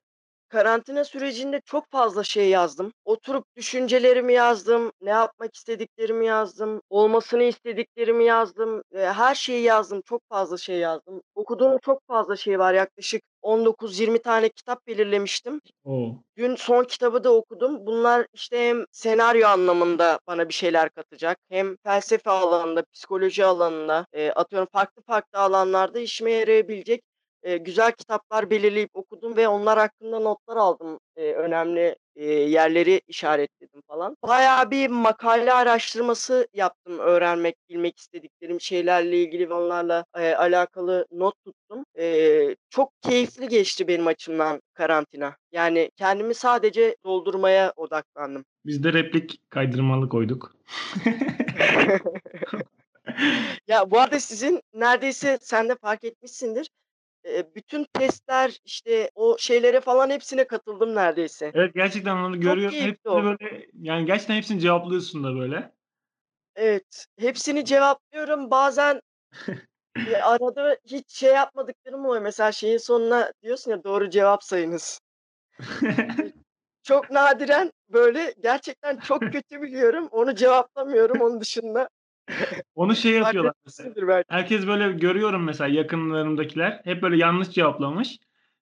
karantina 0.49 1.05
sürecinde 1.05 1.61
çok 1.65 1.91
fazla 1.91 2.25
şey 2.25 2.49
yazdım. 2.49 2.93
Oturup 3.05 3.45
düşüncelerimi 3.57 4.33
yazdım, 4.33 4.93
ne 5.01 5.11
yapmak 5.11 5.55
istediklerimi 5.55 6.27
yazdım, 6.27 6.83
olmasını 6.91 7.43
istediklerimi 7.43 8.25
yazdım. 8.25 8.83
Her 8.95 9.35
şeyi 9.35 9.63
yazdım, 9.63 10.03
çok 10.03 10.23
fazla 10.29 10.59
şey 10.59 10.79
yazdım. 10.79 11.23
Okuduğum 11.35 11.79
çok 11.79 12.01
fazla 12.09 12.37
şey 12.37 12.59
var. 12.59 12.75
Yaklaşık 12.75 13.23
19-20 13.43 14.23
tane 14.23 14.49
kitap 14.49 14.87
belirlemiştim. 14.87 15.61
O! 15.85 16.15
Dün 16.37 16.55
son 16.57 16.85
kitabı 16.85 17.25
da 17.25 17.35
okudum. 17.35 17.87
Bunlar, 17.87 18.27
işte, 18.33 18.69
hem 18.69 18.85
senaryo 18.93 19.49
anlamında 19.49 20.19
bana 20.27 20.49
bir 20.49 20.55
şeyler 20.55 20.91
katacak 20.91 21.39
hem 21.49 21.77
felsefe 21.85 22.31
alanında, 22.31 22.85
psikoloji 22.93 23.45
alanında, 23.45 24.07
atıyorum 24.35 24.69
farklı 24.73 25.03
farklı 25.03 25.39
alanlarda 25.39 25.99
işime 26.01 26.31
yarayabilecek, 26.33 27.03
eee, 27.49 27.57
güzel 27.57 27.93
kitaplar 27.93 28.51
belirleyip 28.51 28.91
okudum 28.95 29.37
ve 29.37 29.49
onlar 29.49 29.79
hakkında 29.79 30.19
notlar 30.21 30.57
aldım. 30.57 30.99
Eee, 31.17 31.35
önemli, 31.35 31.97
eee, 32.17 32.33
yerleri 32.51 33.01
işaretledim 33.09 33.81
falan. 33.89 34.17
Bayağı 34.23 34.71
bir 34.71 34.89
makale 34.91 35.53
araştırması 35.53 36.49
yaptım 36.55 36.99
öğrenmek, 36.99 37.57
bilmek 37.71 37.99
istediklerim 37.99 38.61
şeylerle 38.61 39.23
ilgili 39.23 39.51
ve 39.51 39.55
onlarla, 39.55 40.05
eee, 40.19 40.35
alakalı 40.35 41.07
not 41.13 41.35
tuttum. 41.45 41.85
Eee, 41.99 42.57
çok 42.71 42.93
keyifli 43.03 43.49
geçti 43.49 43.89
benim 43.89 44.07
açımdan 44.07 44.61
karantina. 44.75 45.37
Yani 45.53 45.91
kendimi 45.97 46.35
sadece 46.35 46.97
doldurmaya 47.05 47.73
odaklandım. 47.77 48.45
Biz 48.67 48.85
de 48.85 48.93
replik 48.93 49.41
kaydırmalı 49.51 50.09
koyduk. 50.09 50.53
Ya, 53.69 53.91
bu 53.91 53.99
arada 54.01 54.21
sizin 54.21 54.61
neredeyse 54.75 55.39
sen 55.41 55.69
de 55.69 55.77
fark 55.77 56.05
etmişsindir, 56.05 56.69
bütün 57.55 57.87
testler, 57.93 58.59
işte, 58.65 59.11
o 59.15 59.39
şeylere 59.39 59.81
falan 59.81 60.11
hepsine 60.11 60.47
katıldım 60.47 60.95
neredeyse. 60.95 61.51
Evet, 61.55 61.75
gerçekten 61.75 62.17
onu 62.17 62.41
görüyorum. 62.41 62.79
Hepsini 62.79 63.13
o. 63.13 63.25
böyle 63.25 63.67
yani 63.75 64.07
gerçekten 64.07 64.35
hepsini 64.35 64.61
cevaplıyorsun 64.61 65.25
da 65.25 65.35
böyle. 65.35 65.73
Evet, 66.57 67.07
hepsini 67.19 67.65
cevaplıyorum. 67.65 68.51
Bazen 68.51 69.01
arada 70.23 70.77
hiç 70.85 71.13
şey 71.13 71.33
yapmadıklarım 71.35 72.07
oluyor. 72.07 72.23
Mesela 72.23 72.53
şeyin 72.53 72.79
sonuna 72.79 73.33
diyorsun 73.43 73.71
ya, 73.71 73.85
"Doğru 73.85 74.11
cevap 74.11 74.45
sayınız." 74.45 75.01
Çok 76.83 77.11
nadiren, 77.11 77.73
böyle, 77.89 78.35
gerçekten 78.41 78.97
çok 78.97 79.21
kötü 79.21 79.63
biliyorum, 79.63 80.09
onu 80.11 80.35
cevaplamıyorum. 80.35 81.21
Onun 81.21 81.41
dışında 81.41 81.89
Onu 82.75 82.97
şey 82.97 83.13
yapıyorlar 83.13 83.53
mesela. 83.67 84.25
Herkes 84.29 84.67
böyle 84.67 84.93
görüyorum 84.93 85.45
mesela 85.45 85.69
yakınlarımdakiler 85.69 86.81
hep 86.85 87.03
böyle 87.03 87.17
yanlış 87.17 87.51
cevaplamış. 87.51 88.19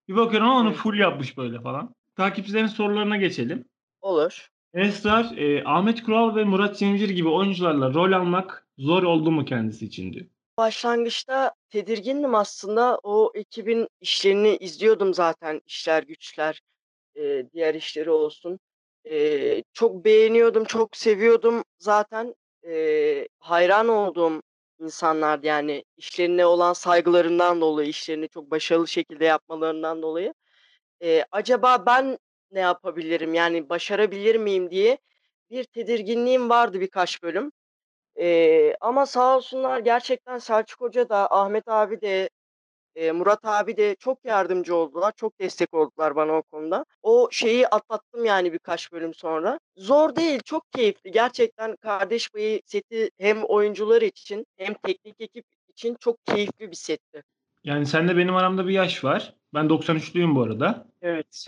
Bir 0.08 0.16
bakıyorum 0.16 0.49
ama 0.49 0.61
onu 0.61 0.73
full 0.73 0.99
yapmış 0.99 1.37
böyle 1.37 1.61
falan. 1.61 1.94
Takipçilerin 2.16 2.66
sorularına 2.66 3.16
geçelim. 3.16 3.64
Olur. 4.00 4.49
Esrar, 4.75 5.25
eee, 5.37 5.62
Ahmet 5.64 6.02
Kural 6.02 6.37
ve 6.37 6.44
Murat 6.44 6.78
Cemcir 6.78 7.08
gibi 7.11 7.28
oyuncularla 7.28 7.94
rol 7.94 8.12
almak 8.12 8.66
zor 8.78 9.02
oldu 9.02 9.30
mu 9.30 9.44
kendisi 9.44 9.87
için 9.87 10.12
diyor. 10.12 10.26
Başlangıçta 10.58 11.52
tedirgindim 11.70 12.35
aslında. 12.35 13.00
O 13.02 13.32
ekibin 13.35 13.88
işlerini 14.00 14.56
izliyordum 14.56 15.14
zaten, 15.14 15.61
İşler 15.66 16.02
Güçler, 16.02 16.61
eee, 17.14 17.46
diğer 17.52 17.75
işleri 17.75 18.11
olsun. 18.11 18.58
Eee, 19.04 19.64
çok 19.73 20.04
beğeniyordum, 20.04 20.64
çok 20.64 20.96
seviyordum. 20.96 21.64
Zaten, 21.78 22.35
eee, 22.66 23.28
hayran 23.38 23.88
olduğum 23.88 24.42
insanlardı, 24.80 25.46
yani, 25.46 25.85
işlerine 25.96 26.46
olan 26.46 26.73
saygılarından 26.73 27.61
dolayı, 27.61 27.88
işlerini 27.88 28.28
çok 28.28 28.50
başarılı 28.50 28.88
şekilde 28.88 29.25
yapmalarından 29.25 30.02
dolayı. 30.02 30.35
Eee, 31.00 31.26
acaba 31.32 31.87
ben 31.87 32.18
ne 32.52 32.61
yapabilirim, 32.61 33.35
yani, 33.35 33.68
başarabilir 33.68 34.37
miyim 34.37 34.70
diye 34.70 34.99
bir 35.50 35.64
tedirginliğim 35.64 36.50
vardı 36.50 36.80
birkaç 36.80 37.23
bölüm. 37.23 37.52
Eee, 38.16 38.76
ama 38.80 39.06
sağ 39.06 39.37
olsunlar 39.37 39.78
gerçekten 39.80 40.38
Selçuk 40.38 40.80
Hoca 40.80 41.08
da, 41.08 41.32
Ahmet 41.32 41.68
abi 41.68 42.00
de, 42.00 42.30
Murat 43.14 43.44
abi 43.44 43.76
de 43.76 43.94
çok 43.98 44.24
yardımcı 44.24 44.74
oldular, 44.76 45.12
çok 45.16 45.40
destek 45.40 45.74
oldular 45.74 46.16
bana 46.16 46.32
o 46.32 46.42
konuda. 46.42 46.84
O 47.02 47.28
şeyi 47.32 47.68
atlattım 47.68 48.24
yani 48.24 48.52
birkaç 48.52 48.92
bölüm 48.92 49.14
sonra. 49.14 49.60
Zor 49.76 50.16
değil, 50.16 50.40
çok 50.44 50.72
keyifli. 50.72 51.10
Gerçekten 51.12 51.76
Kardeş 51.76 52.30
Payı 52.30 52.60
seti 52.66 53.10
hem 53.18 53.44
oyuncular 53.44 54.02
için 54.02 54.46
hem 54.56 54.74
teknik 54.74 55.20
ekip 55.20 55.44
için 55.68 55.96
çok 56.00 56.26
keyifli 56.26 56.70
bir 56.70 56.76
setti. 56.76 57.22
Yani 57.64 57.86
seninle 57.86 58.16
benim 58.16 58.36
aramda 58.36 58.66
bir 58.66 58.72
yaş 58.72 59.04
var. 59.04 59.34
Ben 59.54 59.66
93'lüyüm 59.66 60.34
bu 60.34 60.42
arada. 60.42 60.86
Evet. 61.02 61.46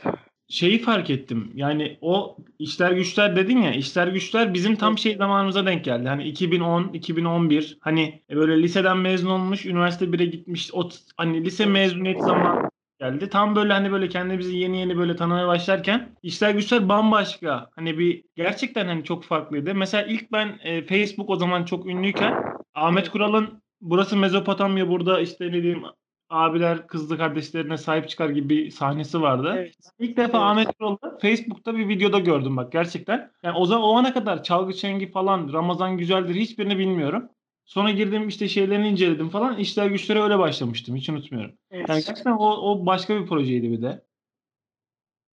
Şeyi 0.48 0.82
fark 0.82 1.10
ettim. 1.10 1.52
Yani 1.54 1.98
o 2.00 2.36
İşler 2.58 2.92
Güçler 2.92 3.36
dedin 3.36 3.58
ya, 3.62 3.72
İşler 3.72 4.08
Güçler 4.08 4.54
bizim 4.54 4.76
tam 4.76 4.98
şey 4.98 5.16
zamanımıza 5.16 5.66
denk 5.66 5.84
geldi. 5.84 6.08
Hani 6.08 6.24
2010, 6.24 6.90
2011 6.92 7.78
hani 7.80 8.22
böyle 8.30 8.62
liseden 8.62 8.98
mezun 8.98 9.30
olmuş, 9.30 9.66
üniversite 9.66 10.04
1'e 10.04 10.26
gitmiş. 10.26 10.70
O 10.74 10.88
hani 11.16 11.44
lise 11.44 11.62
Evet. 11.62 11.72
mezuniyeti 11.72 12.22
zamanı 12.22 12.70
geldi. 13.00 13.28
Tam 13.30 13.56
böyle 13.56 13.72
hani 13.72 13.92
böyle 13.92 14.08
kendimizi 14.08 14.56
yeni 14.56 14.80
yeni 14.80 14.98
böyle 14.98 15.16
tanımaya 15.16 15.46
başlarken 15.46 16.16
İşler 16.22 16.50
Güçler 16.50 16.88
bambaşka. 16.88 17.70
Hani 17.76 17.98
bir 17.98 18.24
gerçekten 18.36 18.86
hani 18.86 19.04
çok 19.04 19.24
farklıydı. 19.24 19.74
Mesela 19.74 20.06
ilk 20.06 20.32
ben 20.32 20.58
e, 20.62 20.86
Facebook 20.86 21.30
o 21.30 21.36
zaman 21.36 21.64
çok 21.64 21.86
ünlüyken 21.86 22.34
Ahmet. 22.74 23.08
Kural'ın 23.10 23.62
burası 23.80 24.16
Mezopotamya 24.16 24.88
burada 24.88 25.20
işte 25.20 25.46
ne 25.48 25.62
diyeyim 25.62 25.82
abiler 26.30 26.86
kızlı 26.86 27.18
kardeşlerine 27.18 27.76
sahip 27.78 28.08
çıkar 28.08 28.28
gibi 28.30 28.48
bir 28.48 28.70
sahnesi 28.70 29.22
vardı. 29.22 29.54
Evet. 29.56 29.74
İlk 29.98 30.16
defa 30.16 30.38
Evet. 30.38 30.46
Ahmet 30.46 30.78
Kural'ı 30.78 31.18
Facebook'ta 31.18 31.74
bir 31.76 31.88
videoda 31.88 32.18
gördüm 32.18 32.56
bak 32.56 32.72
gerçekten. 32.72 33.30
Yani 33.42 33.58
o 33.58 33.66
zaman 33.66 33.84
o 33.84 33.96
ana 33.96 34.12
kadar 34.14 34.42
Çalgı 34.42 34.72
Çengi 34.74 35.10
falan 35.10 35.52
Ramazan 35.52 35.98
Güzeldir 35.98 36.34
hiçbirini 36.34 36.78
bilmiyorum. 36.78 37.28
Sonra 37.64 37.90
girdim 37.90 38.28
işte 38.28 38.48
şeylerini 38.48 38.88
inceledim 38.88 39.28
falan. 39.28 39.58
İşler 39.58 39.86
güçlere 39.86 40.22
öyle 40.22 40.38
başlamıştım. 40.38 40.96
Hiç 40.96 41.08
unutmuyorum. 41.08 41.54
Yani 41.70 41.84
Evet. 41.88 41.88
gerçekten 41.88 42.32
o, 42.32 42.50
o 42.50 42.86
başka 42.86 43.20
bir 43.20 43.26
projeydi 43.26 43.70
bir 43.70 43.82
de. 43.82 44.02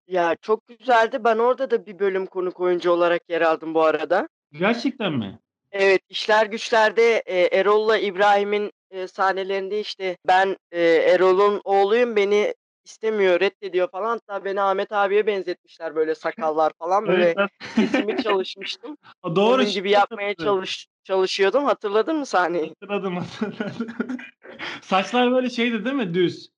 Ya, 0.08 0.36
çok 0.42 0.66
güzeldi. 0.66 1.24
Ben 1.24 1.38
orada 1.38 1.70
da 1.70 1.86
bir 1.86 1.98
bölüm 1.98 2.26
konuk 2.26 2.60
oyuncu 2.60 2.90
olarak 2.90 3.30
yer 3.30 3.40
aldım 3.40 3.74
bu 3.74 3.82
arada. 3.84 4.28
Gerçekten 4.52 5.12
mi? 5.12 5.38
Evet, 5.72 6.00
İşler 6.08 6.46
Güçler'de, 6.46 7.22
eee, 7.28 7.48
Erol'la 7.52 7.98
İbrahim'in, 7.98 8.72
eee, 8.90 9.08
sahnelerinde, 9.08 9.80
işte, 9.80 10.16
ben, 10.28 10.56
eee, 10.72 10.96
Erol'un 10.96 11.60
oğluyum, 11.64 12.16
beni 12.16 12.54
istemiyor, 12.84 13.40
reddediyor 13.40 13.90
falan. 13.90 14.08
Hatta 14.28 14.44
beni 14.44 14.60
Ahmet 14.60 14.92
abiye 14.92 15.26
benzetmişler, 15.26 15.94
böyle 15.96 16.14
sakallar 16.54 16.72
falan. 16.78 17.06
Evet. 17.06 17.36
Böyle 17.36 17.48
sesimi 17.74 18.16
çalışmıştım. 18.22 18.96
O 19.22 19.36
doğru. 19.36 19.54
Onun 19.54 19.64
gibi 19.70 19.90
yapmaya 19.90 20.34
çalış 20.34 20.86
çalışıyordum. 21.04 21.64
Hatırladın 21.64 22.16
mı 22.16 22.26
sahneyi? 22.26 22.68
Hatırladım 22.68 23.16
hatırladım. 23.16 24.16
Saçlar 24.82 25.32
böyle 25.32 25.50
şeydi 25.50 25.84
değil 25.84 25.96
mi? 25.96 26.14
Düz. 26.14 26.48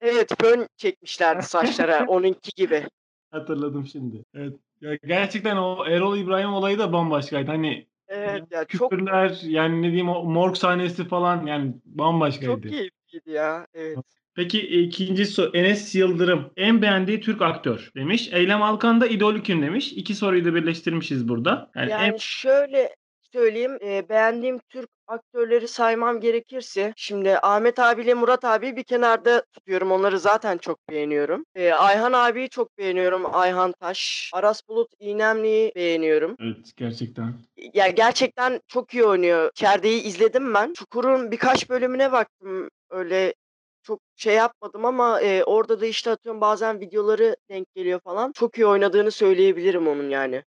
Evet, 0.00 0.32
fön 0.40 0.68
çekmişlerdi 0.76 1.42
saçlara, 1.42 2.04
onunki 2.06 2.50
gibi. 2.56 2.84
Hatırladım 3.30 3.86
şimdi. 3.86 4.24
Evet. 4.34 4.52
Ya 4.80 4.98
gerçekten 5.06 5.56
o 5.56 5.86
Erol 5.86 6.18
İbrahim 6.18 6.52
olayı 6.52 6.78
da 6.78 6.92
bambaşkaydı. 6.92 7.50
Hani 7.50 7.86
Evet, 8.14 8.28
yani 8.28 8.46
ya, 8.50 8.64
çok 8.64 8.90
küfürler 8.90 9.40
yani 9.42 9.82
ne 9.82 9.86
diyeyim 9.86 10.08
o 10.08 10.24
morg 10.24 10.56
sahnesi 10.56 11.08
falan 11.08 11.46
yani 11.46 11.72
çok 11.72 11.98
bambaşkaydı. 11.98 12.68
keyifliydi 12.68 13.30
ya. 13.30 13.66
Evet. 13.74 13.98
Peki 14.34 14.60
ikinci 14.60 15.26
soru 15.26 15.50
Enes 15.54 15.94
Yıldırım 15.94 16.52
en 16.56 16.82
beğendiği 16.82 17.20
Türk 17.20 17.42
aktör 17.42 17.90
demiş. 17.96 18.28
Eylem 18.32 18.62
Alkan 18.62 19.00
da 19.00 19.06
idolü 19.06 19.42
kim 19.42 19.62
demiş. 19.62 19.92
İki 19.92 20.14
soruyu 20.14 20.44
da 20.44 20.54
birleştirmişiz 20.54 21.28
burada. 21.28 21.70
Yani 21.74 21.92
en 21.92 21.98
Yani, 21.98 22.16
şöyle, 22.20 22.96
söyleyeyim, 23.38 23.78
eee, 23.80 24.06
beğendiğim 24.08 24.58
Türk 24.68 24.88
aktörleri 25.06 25.68
saymam 25.68 26.20
gerekirse 26.20 26.92
şimdi 26.96 27.38
Ahmet 27.42 27.78
abiyle 27.78 28.14
Murat 28.14 28.44
abiyi 28.44 28.76
bir 28.76 28.82
kenarda 28.84 29.44
tutuyorum. 29.52 29.92
Onları 29.92 30.18
zaten 30.20 30.58
çok 30.58 30.78
beğeniyorum. 30.90 31.44
Eee, 31.56 31.72
Ayhan 31.72 32.12
abiyi 32.12 32.48
çok 32.48 32.78
beğeniyorum. 32.78 33.34
Ayhan 33.34 33.72
Taş. 33.80 34.30
Aras 34.34 34.68
Bulut 34.68 34.88
İynemli'yi 34.98 35.72
beğeniyorum. 35.76 36.36
Evet 36.40 36.76
gerçekten. 36.76 37.34
Ya 37.74 37.88
gerçekten 37.88 38.60
çok 38.68 38.94
iyi 38.94 39.04
oynuyor. 39.04 39.50
Kerde'yi 39.54 40.02
izledim 40.02 40.54
ben. 40.54 40.72
Çukur'un 40.72 41.30
birkaç 41.30 41.70
bölümüne 41.70 42.12
baktım. 42.12 42.70
Öyle 42.90 43.34
çok 43.82 44.00
şey 44.16 44.34
yapmadım 44.34 44.84
ama 44.84 45.20
eee, 45.20 45.44
orada 45.44 45.80
da 45.80 45.86
işte 45.86 46.10
atıyorum 46.10 46.40
bazen 46.40 46.80
videoları 46.80 47.36
denk 47.50 47.74
geliyor 47.74 48.00
falan. 48.04 48.32
Çok 48.32 48.58
iyi 48.58 48.66
oynadığını 48.66 49.10
söyleyebilirim 49.10 49.88
onun 49.88 50.10
yani. 50.10 50.42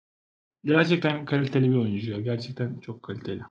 Gerçekten 0.65 1.25
kaliteli 1.25 1.71
bir 1.71 1.75
oyuncu 1.75 2.11
ya. 2.11 2.21
Gerçekten 2.21 2.79
çok 2.79 3.03
kaliteli. 3.03 3.41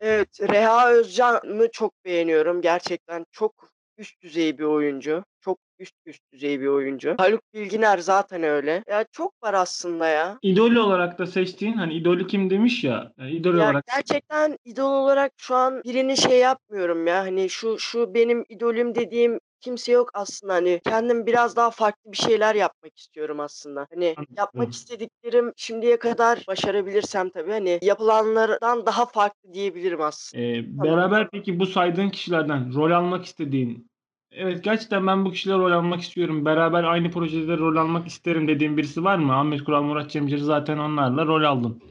Evet, 0.00 0.40
Reha 0.40 0.90
Özcan'ı 0.92 1.68
çok 1.72 2.04
beğeniyorum. 2.04 2.60
Gerçekten 2.60 3.26
çok 3.32 3.68
üst 3.98 4.22
düzey 4.22 4.58
bir 4.58 4.64
oyuncu. 4.64 5.24
Çok 5.40 5.58
üst 5.78 5.94
üst 6.06 6.20
düzey 6.32 6.60
bir 6.60 6.66
oyuncu. 6.66 7.14
Haluk 7.18 7.40
Bilginer 7.54 7.98
zaten 7.98 8.42
öyle. 8.42 8.84
Ya 8.88 9.04
çok 9.12 9.42
var 9.42 9.54
aslında 9.54 10.08
ya. 10.08 10.38
İdol 10.42 10.74
olarak 10.76 11.18
da 11.18 11.26
seçtiğin 11.26 11.72
hani 11.72 11.94
idolü 11.94 12.26
kim 12.26 12.50
demiş 12.50 12.84
ya. 12.84 13.12
yani 13.18 13.30
idol 13.30 13.54
Ya 13.58 13.64
olarak 13.64 13.84
gerçekten 13.96 14.58
idol 14.64 14.90
olarak 14.92 15.32
şu 15.36 15.54
an 15.54 15.82
birini 15.84 16.16
şey 16.16 16.38
yapmıyorum 16.38 17.06
ya. 17.06 17.18
Hani 17.18 17.50
şu 17.50 17.78
şu 17.78 18.14
benim 18.14 18.44
idolüm 18.48 18.94
dediğim 18.94 19.40
kimse 19.64 19.92
yok 19.92 20.10
aslında. 20.14 20.54
Hani 20.54 20.80
kendim 20.84 21.26
biraz 21.26 21.56
daha 21.56 21.70
farklı 21.70 22.12
bir 22.12 22.16
şeyler 22.16 22.54
yapmak 22.54 22.98
istiyorum 22.98 23.40
aslında. 23.40 23.86
Hani 23.94 24.14
yapmak 24.36 24.72
istediklerim 24.72 25.52
şimdiye 25.56 25.98
kadar 25.98 26.44
başarabilirsem 26.48 27.30
tabii 27.30 27.50
hani 27.50 27.78
yapılanlardan 27.82 28.86
daha 28.86 29.06
farklı 29.06 29.52
diyebilirim 29.52 30.00
aslında. 30.00 30.42
Ee, 30.42 30.64
beraber 30.66 31.30
peki 31.30 31.58
bu 31.58 31.66
saydığın 31.66 32.08
kişilerden 32.08 32.74
rol 32.74 32.90
almak 32.90 33.24
istediğin 33.24 33.86
Evet 34.36 34.64
gerçekten 34.64 35.06
ben 35.06 35.24
bu 35.24 35.30
kişilerle 35.30 35.58
rol 35.58 35.72
almak 35.72 36.00
istiyorum. 36.00 36.44
Beraber 36.44 36.84
aynı 36.84 37.10
projede 37.10 37.58
rol 37.58 37.76
almak 37.76 38.06
isterim 38.06 38.48
dediğin 38.48 38.76
birisi 38.76 39.04
var 39.04 39.18
mı? 39.18 39.36
Ahmet 39.36 39.64
Kural, 39.64 39.82
Murat 39.82 40.10
Cemcir 40.10 40.38
zaten 40.38 40.78
onlarla 40.78 41.26
rol 41.26 41.44
aldın. 41.44 41.82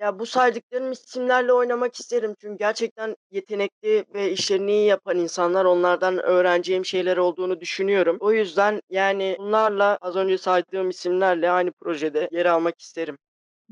Ya 0.00 0.18
bu 0.18 0.26
saydıklarım 0.26 0.92
isimlerle 0.92 1.52
oynamak 1.52 1.94
isterim. 1.94 2.34
Çünkü 2.40 2.58
gerçekten 2.58 3.16
yetenekli 3.30 4.04
ve 4.14 4.32
işlerini 4.32 4.72
iyi 4.72 4.86
yapan 4.86 5.18
insanlar. 5.18 5.64
Onlardan 5.64 6.18
öğreneceğim 6.18 6.84
şeyler 6.84 7.16
olduğunu 7.16 7.60
düşünüyorum. 7.60 8.16
O 8.20 8.32
yüzden 8.32 8.82
yani 8.90 9.36
bunlarla 9.38 9.98
az 10.00 10.16
önce 10.16 10.38
saydığım 10.38 10.90
isimlerle 10.90 11.50
aynı 11.50 11.72
projede 11.72 12.28
yer 12.32 12.46
almak 12.46 12.80
isterim. 12.80 13.18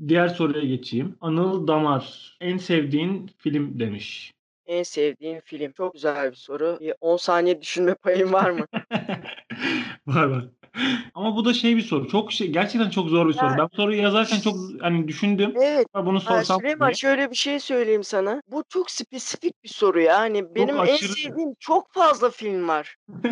Diğer 0.08 0.28
soruya 0.28 0.64
geçeyim. 0.64 1.16
Anıl 1.20 1.66
Damar 1.66 2.36
en 2.40 2.56
sevdiğin 2.56 3.30
film 3.38 3.78
demiş. 3.80 4.32
En 4.66 4.82
sevdiğim 4.82 5.40
film. 5.40 5.72
Çok 5.72 5.92
güzel 5.92 6.30
bir 6.30 6.36
soru. 6.36 6.78
Bir 6.80 6.94
10 7.00 7.16
saniye 7.16 7.62
düşünme 7.62 7.94
payım 7.94 8.32
var 8.32 8.50
mı? 8.50 8.66
Var 10.06 10.24
var. 10.24 10.44
Ama 11.14 11.36
bu 11.36 11.44
da 11.44 11.54
şey 11.54 11.76
bir 11.76 11.82
soru. 11.82 12.08
Çok 12.08 12.32
şey 12.32 12.48
gerçekten 12.52 12.90
çok 12.90 13.08
zor 13.08 13.28
bir 13.28 13.32
soru. 13.32 13.46
Ya 13.46 13.58
Ben 13.58 13.68
bu 13.72 13.76
soruyu 13.76 14.02
yazarken 14.02 14.40
çok 14.40 14.56
hani 14.80 15.08
düşündüm. 15.08 15.52
Evet. 15.56 15.86
Ama 15.94 16.06
bunu 16.06 16.20
Ha, 16.20 16.20
sorsam 16.20 16.60
Süleyman 16.60 16.88
diye. 16.88 16.94
şöyle 16.94 17.30
bir 17.30 17.36
şey 17.36 17.60
söyleyeyim 17.60 18.04
sana. 18.04 18.42
Bu 18.50 18.64
çok 18.68 18.90
spesifik 18.90 19.64
bir 19.64 19.68
soru 19.68 20.00
ya. 20.00 20.18
Hani 20.18 20.54
benim 20.54 20.76
en 20.76 20.80
aşırı. 20.80 21.12
sevdiğim 21.12 21.54
çok 21.60 21.92
fazla 21.94 22.30
film 22.30 22.68
var. 22.68 22.96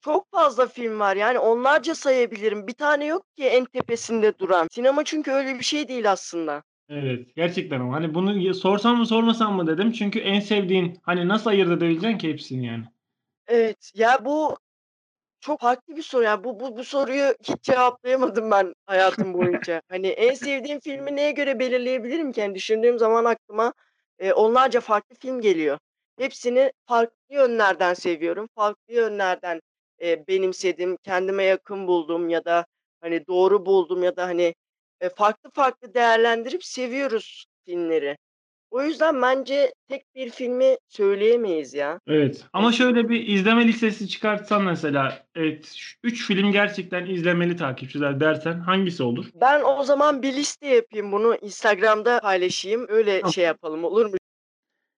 Çok 0.00 0.30
fazla 0.32 0.66
film 0.66 1.00
var. 1.00 1.16
Yani 1.16 1.38
onlarca 1.38 1.94
sayabilirim. 1.94 2.66
Bir 2.66 2.72
tane 2.72 3.04
yok 3.06 3.36
ki 3.36 3.44
en 3.44 3.64
tepesinde 3.64 4.38
duran. 4.38 4.68
Sinema 4.72 5.04
çünkü 5.04 5.30
öyle 5.30 5.58
bir 5.58 5.64
şey 5.64 5.88
değil 5.88 6.10
aslında. 6.12 6.62
Evet, 6.88 7.36
gerçekten 7.36 7.80
ama 7.80 7.94
hani 7.94 8.14
bunu 8.14 8.54
sorsam 8.54 8.96
mı 8.98 9.06
sormasam 9.06 9.56
mı 9.56 9.66
dedim. 9.66 9.92
Çünkü 9.92 10.18
en 10.18 10.40
sevdiğin 10.40 10.98
hani 11.02 11.28
nasıl 11.28 11.50
ayırt 11.50 11.68
edebileceksin 11.70 12.18
ki 12.18 12.28
hepsini 12.28 12.66
yani. 12.66 12.84
Evet. 13.46 13.92
Ya 13.94 14.24
bu 14.24 14.56
çok 15.46 15.60
farklı 15.60 15.96
bir 15.96 16.02
soru. 16.02 16.22
Yani 16.24 16.44
bu 16.44 16.60
bu 16.60 16.76
bu 16.76 16.84
soruyu 16.84 17.34
hiç 17.42 17.62
cevaplayamadım 17.62 18.50
ben 18.50 18.74
hayatım 18.86 19.34
boyunca. 19.34 19.82
Hani 19.88 20.06
en 20.08 20.34
sevdiğim 20.34 20.80
filmi 20.80 21.16
neye 21.16 21.32
göre 21.32 21.58
belirleyebilirim 21.58 22.32
ki? 22.32 22.40
Yani 22.40 22.54
düşündüğüm 22.54 22.98
zaman 22.98 23.24
aklıma 23.24 23.72
e, 24.18 24.32
onlarca 24.32 24.80
farklı 24.80 25.16
film 25.16 25.40
geliyor. 25.40 25.78
Hepsini 26.18 26.72
farklı 26.86 27.16
yönlerden 27.30 27.94
seviyorum. 27.94 28.48
Farklı 28.54 28.94
yönlerden 28.94 29.60
e, 30.02 30.26
benimsedim, 30.28 30.96
kendime 31.02 31.44
yakın 31.44 31.86
buldum 31.86 32.28
ya 32.28 32.44
da 32.44 32.66
hani 33.00 33.26
doğru 33.26 33.66
buldum 33.66 34.02
ya 34.02 34.16
da 34.16 34.26
hani 34.26 34.54
e, 35.00 35.08
farklı 35.08 35.50
farklı 35.54 35.94
değerlendirip 35.94 36.64
seviyoruz 36.64 37.46
filmleri. 37.66 38.16
O 38.76 38.82
yüzden 38.82 39.22
bence 39.22 39.72
tek 39.88 40.14
bir 40.14 40.30
filmi 40.30 40.76
söyleyemeyiz 40.88 41.74
ya. 41.74 42.00
Evet. 42.06 42.44
Ama 42.52 42.72
şöyle 42.72 43.08
bir 43.08 43.28
izleme 43.28 43.66
listesi 43.66 44.08
çıkartsan 44.08 44.62
mesela 44.62 45.26
evet 45.34 45.76
3 46.02 46.26
film 46.26 46.52
gerçekten 46.52 47.06
izlemeli 47.06 47.56
takipçiler 47.56 48.20
dersen 48.20 48.60
hangisi 48.60 49.02
olur? 49.02 49.26
Ben 49.34 49.62
o 49.62 49.82
zaman 49.82 50.22
bir 50.22 50.32
liste 50.32 50.66
yapayım 50.66 51.12
bunu 51.12 51.36
Instagram'da 51.42 52.20
paylaşayım. 52.20 52.86
Öyle 52.88 53.20
Tamam. 53.20 53.32
şey 53.32 53.44
yapalım 53.44 53.84
olur 53.84 54.06
mu? 54.06 54.16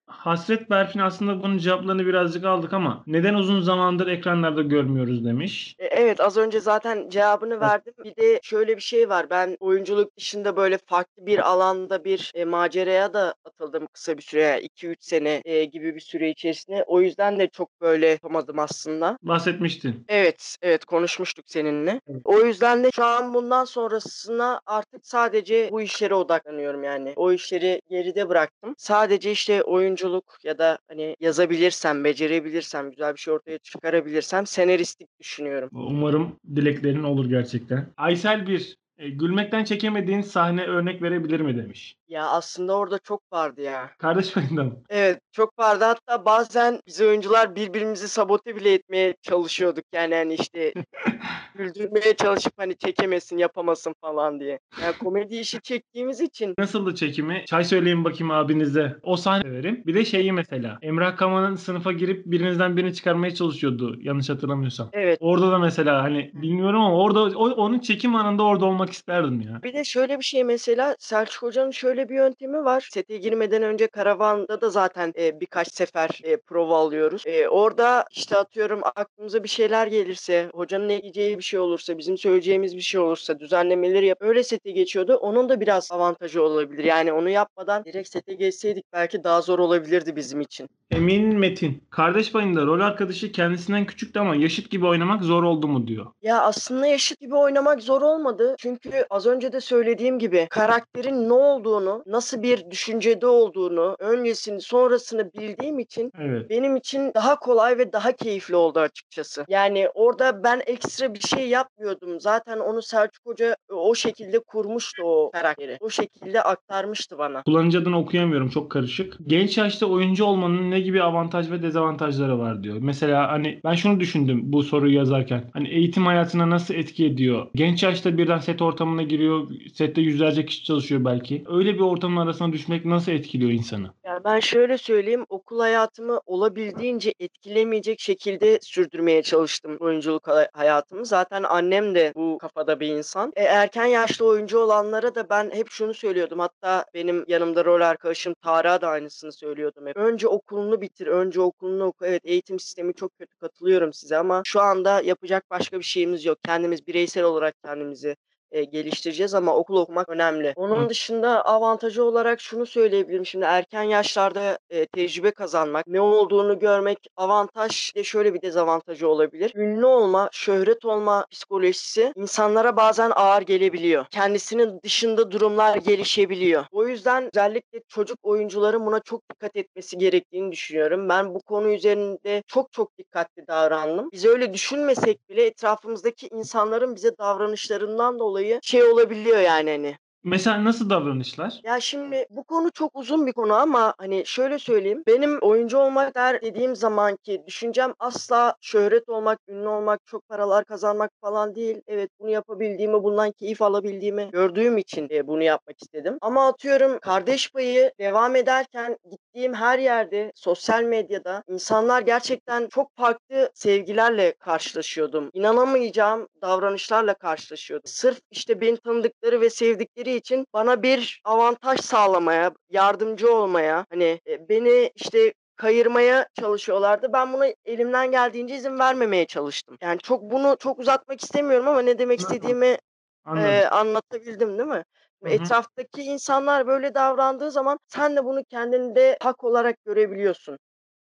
Hasret 0.08 0.70
Berfin 0.70 0.98
aslında 1.00 1.42
bunun 1.42 1.58
cevaplarını 1.58 2.06
birazcık 2.06 2.44
aldık 2.44 2.72
ama 2.72 3.02
neden 3.06 3.34
uzun 3.34 3.60
zamandır 3.60 4.06
ekranlarda 4.06 4.62
görmüyoruz 4.62 5.24
demiş. 5.24 5.76
E, 5.78 5.86
Evet 5.86 6.20
az 6.20 6.36
önce 6.36 6.60
zaten 6.60 7.08
cevabını 7.08 7.60
verdim. 7.60 7.94
Bir 8.04 8.16
de 8.16 8.40
şöyle 8.42 8.76
bir 8.76 8.82
şey 8.82 9.08
var. 9.08 9.30
Ben 9.30 9.56
oyunculuk 9.60 10.16
dışında 10.16 10.56
böyle 10.56 10.78
farklı 10.86 11.26
bir 11.26 11.48
alanda 11.50 12.04
bir 12.04 12.32
e, 12.34 12.44
maceraya 12.44 13.14
da 13.14 13.34
atıldım 13.44 13.86
kısa 13.86 14.16
bir 14.16 14.22
süre. 14.22 14.60
2-3 14.76 14.96
sene 15.00 15.42
e, 15.44 15.64
gibi 15.64 15.94
bir 15.94 16.00
süre 16.00 16.30
içerisinde. 16.30 16.84
O 16.86 17.00
yüzden 17.00 17.38
de 17.38 17.48
çok 17.48 17.80
böyle 17.80 18.06
yapamadım 18.06 18.58
aslında. 18.58 19.18
Bahsetmiştin. 19.22 20.04
Evet, 20.08 20.56
evet 20.62 20.84
konuşmuştuk 20.84 21.44
seninle. 21.48 22.00
Evet. 22.10 22.20
O 22.24 22.40
yüzden 22.40 22.84
de 22.84 22.90
şu 22.94 23.04
an 23.04 23.34
bundan 23.34 23.64
sonrasına 23.64 24.60
artık 24.66 25.06
sadece 25.06 25.68
bu 25.72 25.80
işlere 25.80 26.14
odaklanıyorum 26.14 26.84
yani. 26.84 27.12
O 27.16 27.32
işleri 27.32 27.80
geride 27.90 28.28
bıraktım. 28.28 28.74
Sadece 28.78 29.30
işte 29.30 29.62
oyunculuk 30.04 30.38
ya 30.44 30.58
da 30.58 30.78
hani 30.88 31.16
yazabilirsem, 31.20 32.04
becerebilirsem, 32.04 32.90
güzel 32.90 33.14
bir 33.14 33.18
şey 33.18 33.34
ortaya 33.34 33.58
çıkarabilirsem 33.58 34.46
senaristlik 34.46 35.08
düşünüyorum. 35.20 35.70
Umarım 35.72 36.36
dileklerin 36.56 37.02
olur 37.02 37.28
gerçekten. 37.28 37.86
Aysel 37.96 38.46
bir 38.46 38.76
e, 38.98 39.08
gülmekten 39.08 39.64
çekemediğin 39.64 40.20
sahne 40.20 40.64
örnek 40.64 41.02
verebilir 41.02 41.40
mi 41.40 41.56
demiş. 41.56 41.96
Ya 42.08 42.26
aslında 42.28 42.76
orada 42.76 42.98
çok 42.98 43.32
vardı 43.32 43.60
ya. 43.62 43.90
Kardeş 43.98 44.32
payında 44.32 44.64
mı? 44.64 44.72
Evet, 44.90 45.20
çok 45.32 45.58
vardı. 45.58 45.84
Hatta 45.84 46.24
bazen 46.24 46.80
biz 46.86 47.00
oyuncular 47.00 47.56
birbirimizi 47.56 48.08
sabote 48.08 48.56
bile 48.56 48.72
etmeye 48.74 49.14
çalışıyorduk. 49.22 49.84
Yani 49.92 50.14
hani 50.14 50.34
işte 50.34 50.72
güldürmeye 51.54 52.16
çalışıp 52.16 52.52
hani 52.56 52.76
çekemesin, 52.76 53.38
yapamasın 53.38 53.94
falan 54.00 54.40
diye. 54.40 54.58
Yani 54.82 54.92
komedi 54.98 55.36
işi 55.36 55.60
çektiğimiz 55.62 56.20
için 56.20 56.54
Nasıldı 56.58 56.94
çekimi? 56.94 57.44
Çay 57.46 57.64
söyleyin 57.64 58.04
bakayım 58.04 58.30
abinize. 58.30 58.96
O 59.02 59.16
sahne 59.16 59.52
verin. 59.52 59.82
Bir 59.86 59.94
de 59.94 60.04
şeyi 60.04 60.32
mesela. 60.32 60.78
Emrah 60.82 61.16
Kaman'ın 61.16 61.54
sınıfa 61.56 61.92
girip 61.92 62.26
birinizden 62.26 62.76
birini 62.76 62.94
çıkarmaya 62.94 63.34
çalışıyordu. 63.34 63.96
Yanlış 64.00 64.28
hatırlamıyorsam. 64.28 64.90
evet. 64.92 65.18
Orada 65.20 65.52
da 65.52 65.58
mesela 65.58 66.02
hani 66.02 66.30
bilmiyorum 66.34 66.80
ama 66.80 66.96
orada 66.98 67.20
o- 67.22 67.50
onun 67.50 67.78
çekim 67.78 68.14
anında 68.14 68.42
orada 68.42 68.64
olmak 68.64 68.90
isterdim 68.90 69.40
ya. 69.40 69.60
Bir 69.62 69.72
de 69.74 69.84
şöyle 69.84 70.18
bir 70.18 70.24
şey 70.24 70.44
mesela 70.44 70.96
Selçuk 70.98 71.42
Hoca'nın 71.42 71.70
şöyle 71.70 71.97
bir 72.08 72.14
yöntemi 72.14 72.64
var. 72.64 72.88
Sete 72.90 73.16
girmeden 73.16 73.62
önce 73.62 73.86
karavanda 73.86 74.60
da 74.60 74.70
zaten 74.70 75.12
e, 75.18 75.40
birkaç 75.40 75.72
sefer 75.72 76.20
e, 76.22 76.36
prova 76.36 76.78
alıyoruz. 76.78 77.22
E, 77.26 77.48
orada 77.48 78.04
işte 78.10 78.36
atıyorum 78.36 78.80
aklımıza 78.94 79.42
bir 79.42 79.48
şeyler 79.48 79.86
gelirse, 79.86 80.50
hocanın 80.54 80.88
ekleyeceği 80.88 81.38
bir 81.38 81.42
şey 81.42 81.60
olursa, 81.60 81.98
bizim 81.98 82.18
söyleyeceğimiz 82.18 82.76
bir 82.76 82.80
şey 82.80 83.00
olursa 83.00 83.38
düzenlemeleri 83.38 84.06
yap. 84.06 84.18
Öyle 84.20 84.42
sete 84.42 84.70
geçiyordu. 84.70 85.14
Onun 85.14 85.48
da 85.48 85.60
biraz 85.60 85.92
avantajı 85.92 86.42
olabilir. 86.42 86.84
Yani 86.84 87.12
onu 87.12 87.30
yapmadan 87.30 87.84
direkt 87.84 88.08
sete 88.08 88.34
geçseydik 88.34 88.84
belki 88.92 89.24
daha 89.24 89.40
zor 89.40 89.58
olabilirdi 89.58 90.16
bizim 90.16 90.40
için. 90.40 90.68
Emin 90.90 91.38
Metin. 91.38 91.82
Kardeş 91.90 92.32
payında 92.32 92.66
rol 92.66 92.80
arkadaşı 92.80 93.32
kendisinden 93.32 93.86
küçüktü 93.86 94.20
ama 94.20 94.36
yaşıt 94.36 94.70
gibi 94.70 94.86
oynamak 94.86 95.22
zor 95.22 95.42
oldu 95.42 95.68
mu 95.68 95.86
diyor. 95.86 96.06
Ya 96.22 96.42
aslında 96.42 96.86
yaşıt 96.86 97.20
gibi 97.20 97.36
oynamak 97.36 97.82
zor 97.82 98.02
olmadı. 98.02 98.54
Çünkü 98.58 99.06
az 99.10 99.26
önce 99.26 99.52
de 99.52 99.60
söylediğim 99.60 100.18
gibi 100.18 100.46
karakterin 100.50 101.28
ne 101.28 101.32
olduğunu, 101.32 101.87
nasıl 102.06 102.42
bir 102.42 102.70
düşüncede 102.70 103.26
olduğunu, 103.26 103.96
öncesini, 103.98 104.60
sonrasını 104.60 104.98
sonrasını 104.98 105.32
bildiğim 105.32 105.78
için 105.78 106.12
Evet. 106.20 106.50
benim 106.50 106.76
için 106.76 107.12
daha 107.14 107.38
kolay 107.38 107.78
ve 107.78 107.92
daha 107.92 108.12
keyifli 108.12 108.56
oldu 108.56 108.80
açıkçası. 108.80 109.44
Yani 109.48 109.88
orada 109.94 110.44
ben 110.44 110.62
ekstra 110.66 111.14
bir 111.14 111.20
şey 111.20 111.48
yapmıyordum. 111.48 112.20
Zaten 112.20 112.58
onu 112.58 112.82
Selçuk 112.82 113.26
Hoca 113.26 113.56
o 113.70 113.94
şekilde 113.94 114.38
kurmuştu 114.38 115.02
o 115.04 115.30
karakteri. 115.30 115.76
O 115.80 115.90
şekilde 115.90 116.42
aktarmıştı 116.42 117.18
bana. 117.18 117.42
Kullanıcı 117.42 117.78
adını 117.78 117.98
okuyamıyorum 117.98 118.48
çok 118.48 118.70
karışık. 118.70 119.16
Genç 119.26 119.58
yaşta 119.58 119.86
oyuncu 119.86 120.24
olmanın 120.24 120.70
ne 120.70 120.80
gibi 120.80 121.02
avantaj 121.02 121.50
ve 121.50 121.62
dezavantajları 121.62 122.38
var 122.38 122.62
diyor. 122.62 122.76
Mesela 122.80 123.32
hani 123.32 123.60
ben 123.64 123.74
şunu 123.74 124.00
düşündüm 124.00 124.40
bu 124.44 124.62
soruyu 124.62 124.94
yazarken. 124.94 125.50
Hani 125.52 125.68
eğitim 125.68 126.06
hayatına 126.06 126.50
nasıl 126.50 126.74
etki 126.74 127.06
ediyor? 127.06 127.46
Genç 127.54 127.82
yaşta 127.82 128.18
birden 128.18 128.38
set 128.38 128.62
ortamına 128.62 129.02
giriyor. 129.02 129.48
Sette 129.74 130.00
yüzlerce 130.00 130.46
kişi 130.46 130.64
çalışıyor 130.64 131.04
belki. 131.04 131.44
Öyle 131.48 131.77
bir 131.78 131.82
ortamın 131.82 132.20
arasına 132.20 132.52
düşmek 132.52 132.84
nasıl 132.84 133.12
etkiliyor 133.12 133.50
insanı? 133.50 133.90
Yani 134.04 134.24
ben 134.24 134.40
şöyle 134.40 134.78
söyleyeyim, 134.78 135.26
okul 135.28 135.60
hayatımı 135.60 136.20
olabildiğince 136.26 137.14
etkilemeyecek 137.20 138.00
şekilde 138.00 138.58
sürdürmeye 138.62 139.22
çalıştım 139.22 139.76
oyunculuk 139.80 140.28
hay- 140.28 140.48
hayatımı. 140.52 141.06
Zaten 141.06 141.42
annem 141.42 141.94
de 141.94 142.12
bu 142.16 142.38
kafada 142.38 142.80
bir 142.80 142.88
insan. 142.88 143.32
E, 143.36 143.42
erken 143.42 143.84
yaşta 143.86 144.24
oyuncu 144.24 144.58
olanlara 144.58 145.14
da 145.14 145.30
ben 145.30 145.50
hep 145.54 145.70
şunu 145.70 145.94
söylüyordum. 145.94 146.38
Hatta 146.38 146.84
benim 146.94 147.24
yanımda 147.28 147.64
rol 147.64 147.80
arkadaşım 147.80 148.34
Tarık'a 148.42 148.80
da 148.80 148.88
aynısını 148.88 149.32
söylüyordum 149.32 149.86
hep. 149.86 149.96
Önce 149.96 150.28
okulunu 150.28 150.80
bitir, 150.80 151.06
önce 151.06 151.40
okulunu 151.40 151.84
oku. 151.84 152.06
Evet 152.06 152.22
eğitim 152.24 152.58
sistemi 152.60 152.94
çok 152.94 153.18
kötü 153.18 153.36
katılıyorum 153.36 153.92
size 153.92 154.16
ama 154.16 154.42
şu 154.44 154.60
anda 154.60 155.00
yapacak 155.00 155.44
başka 155.50 155.78
bir 155.78 155.84
şeyimiz 155.84 156.24
yok. 156.24 156.38
Kendimiz 156.44 156.86
bireysel 156.86 157.24
olarak 157.24 157.54
kendimizi 157.64 158.16
e, 158.50 158.64
geliştireceğiz 158.64 159.34
ama 159.34 159.56
okul 159.56 159.76
okumak 159.76 160.08
önemli. 160.08 160.52
Onun 160.56 160.88
dışında 160.88 161.44
avantajı 161.44 162.04
olarak 162.04 162.40
şunu 162.40 162.66
söyleyebilirim. 162.66 163.26
Şimdi 163.26 163.44
erken 163.44 163.82
yaşlarda 163.82 164.58
e, 164.70 164.86
tecrübe 164.86 165.30
kazanmak, 165.30 165.86
ne 165.86 166.00
olduğunu 166.00 166.58
görmek 166.58 166.98
avantaj 167.16 167.94
de 167.94 168.04
şöyle 168.04 168.34
bir 168.34 168.42
dezavantajı 168.42 169.08
olabilir. 169.08 169.52
Ünlü 169.54 169.86
olma, 169.86 170.28
şöhret 170.32 170.84
olma 170.84 171.26
psikolojisi 171.30 172.12
insanlara 172.16 172.76
bazen 172.76 173.12
ağır 173.14 173.42
gelebiliyor. 173.42 174.06
Kendisinin 174.10 174.80
dışında 174.82 175.30
durumlar 175.30 175.76
gelişebiliyor. 175.76 176.64
O 176.72 176.86
yüzden 176.86 177.30
özellikle 177.32 177.80
çocuk 177.88 178.18
oyuncuların 178.22 178.86
buna 178.86 179.00
çok 179.00 179.22
dikkat 179.30 179.56
etmesi 179.56 179.98
gerektiğini 179.98 180.52
düşünüyorum. 180.52 181.08
Ben 181.08 181.34
bu 181.34 181.40
konu 181.40 181.68
üzerinde 181.68 182.42
çok 182.46 182.72
çok 182.72 182.98
dikkatli 182.98 183.46
davrandım. 183.46 184.08
Biz 184.12 184.24
öyle 184.24 184.54
düşünmesek 184.54 185.28
bile 185.28 185.46
etrafımızdaki 185.46 186.28
insanların 186.28 186.94
bize 186.94 187.18
davranışlarından 187.18 188.18
dolayı 188.18 188.37
şey 188.62 188.82
olabiliyor 188.84 189.38
yani 189.38 189.70
hani. 189.70 189.98
Mesela 190.24 190.64
nasıl 190.64 190.90
davranışlar? 190.90 191.60
Ya 191.64 191.80
şimdi 191.80 192.26
bu 192.30 192.44
konu 192.44 192.70
çok 192.70 192.96
uzun 192.96 193.26
bir 193.26 193.32
konu 193.32 193.54
ama 193.54 193.94
hani 193.98 194.26
şöyle 194.26 194.58
söyleyeyim. 194.58 195.02
Benim 195.06 195.38
oyuncu 195.40 195.78
olmak 195.78 196.14
der 196.14 196.42
dediğim 196.42 196.76
zamanki 196.76 197.42
düşüncem 197.46 197.94
asla 197.98 198.54
şöhret 198.60 199.08
olmak, 199.08 199.38
ünlü 199.48 199.68
olmak, 199.68 200.00
çok 200.06 200.28
paralar 200.28 200.64
kazanmak 200.64 201.10
falan 201.20 201.54
değil. 201.54 201.80
Evet 201.86 202.10
bunu 202.20 202.30
yapabildiğimi, 202.30 203.02
bundan 203.02 203.32
keyif 203.32 203.62
alabildiğimi 203.62 204.30
gördüğüm 204.32 204.78
için 204.78 205.08
e, 205.10 205.26
bunu 205.26 205.42
yapmak 205.42 205.82
istedim. 205.82 206.18
Ama 206.20 206.48
atıyorum 206.48 206.98
kardeş 206.98 207.52
payı 207.52 207.92
devam 208.00 208.36
ederken 208.36 208.96
gittiğim 209.10 209.54
her 209.54 209.78
yerde 209.78 210.32
sosyal 210.34 210.82
medyada 210.82 211.42
insanlar 211.48 212.02
gerçekten 212.02 212.68
çok 212.68 212.96
farklı 212.96 213.50
sevgilerle 213.54 214.34
karşılaşıyordum. 214.38 215.30
İnanamayacağım 215.32 216.28
davranışlarla 216.42 217.14
karşılaşıyordum. 217.14 217.86
Sırf 217.86 218.18
işte 218.30 218.60
beni 218.60 218.76
tanıdıkları 218.76 219.40
ve 219.40 219.50
sevdikleri 219.50 220.07
için 220.16 220.46
bana 220.54 220.82
bir 220.82 221.20
avantaj 221.24 221.80
sağlamaya, 221.80 222.52
yardımcı 222.70 223.34
olmaya, 223.34 223.86
hani 223.90 224.20
e, 224.26 224.48
beni 224.48 224.90
işte 224.94 225.32
kayırmaya 225.56 226.28
çalışıyorlardı. 226.40 227.12
Ben 227.12 227.32
buna 227.32 227.46
elimden 227.64 228.10
geldiğince 228.10 228.56
izin 228.56 228.78
vermemeye 228.78 229.26
çalıştım. 229.26 229.76
Yani 229.80 229.98
çok 229.98 230.22
bunu 230.22 230.56
çok 230.60 230.78
uzatmak 230.78 231.22
istemiyorum 231.22 231.68
ama 231.68 231.82
ne 231.82 231.98
demek 231.98 232.20
istediğimi 232.20 232.78
Anladım. 233.24 233.50
e, 233.50 233.66
anlatabildim 233.66 234.58
değil 234.58 234.68
mi? 234.68 234.84
Hı 235.22 235.28
hı. 235.28 235.32
Etraftaki 235.32 236.02
insanlar 236.02 236.66
böyle 236.66 236.94
davrandığı 236.94 237.50
zaman 237.50 237.78
sen 237.88 238.16
de 238.16 238.24
bunu 238.24 238.44
kendinde 238.44 239.18
hak 239.22 239.44
olarak 239.44 239.84
görebiliyorsun. 239.84 240.58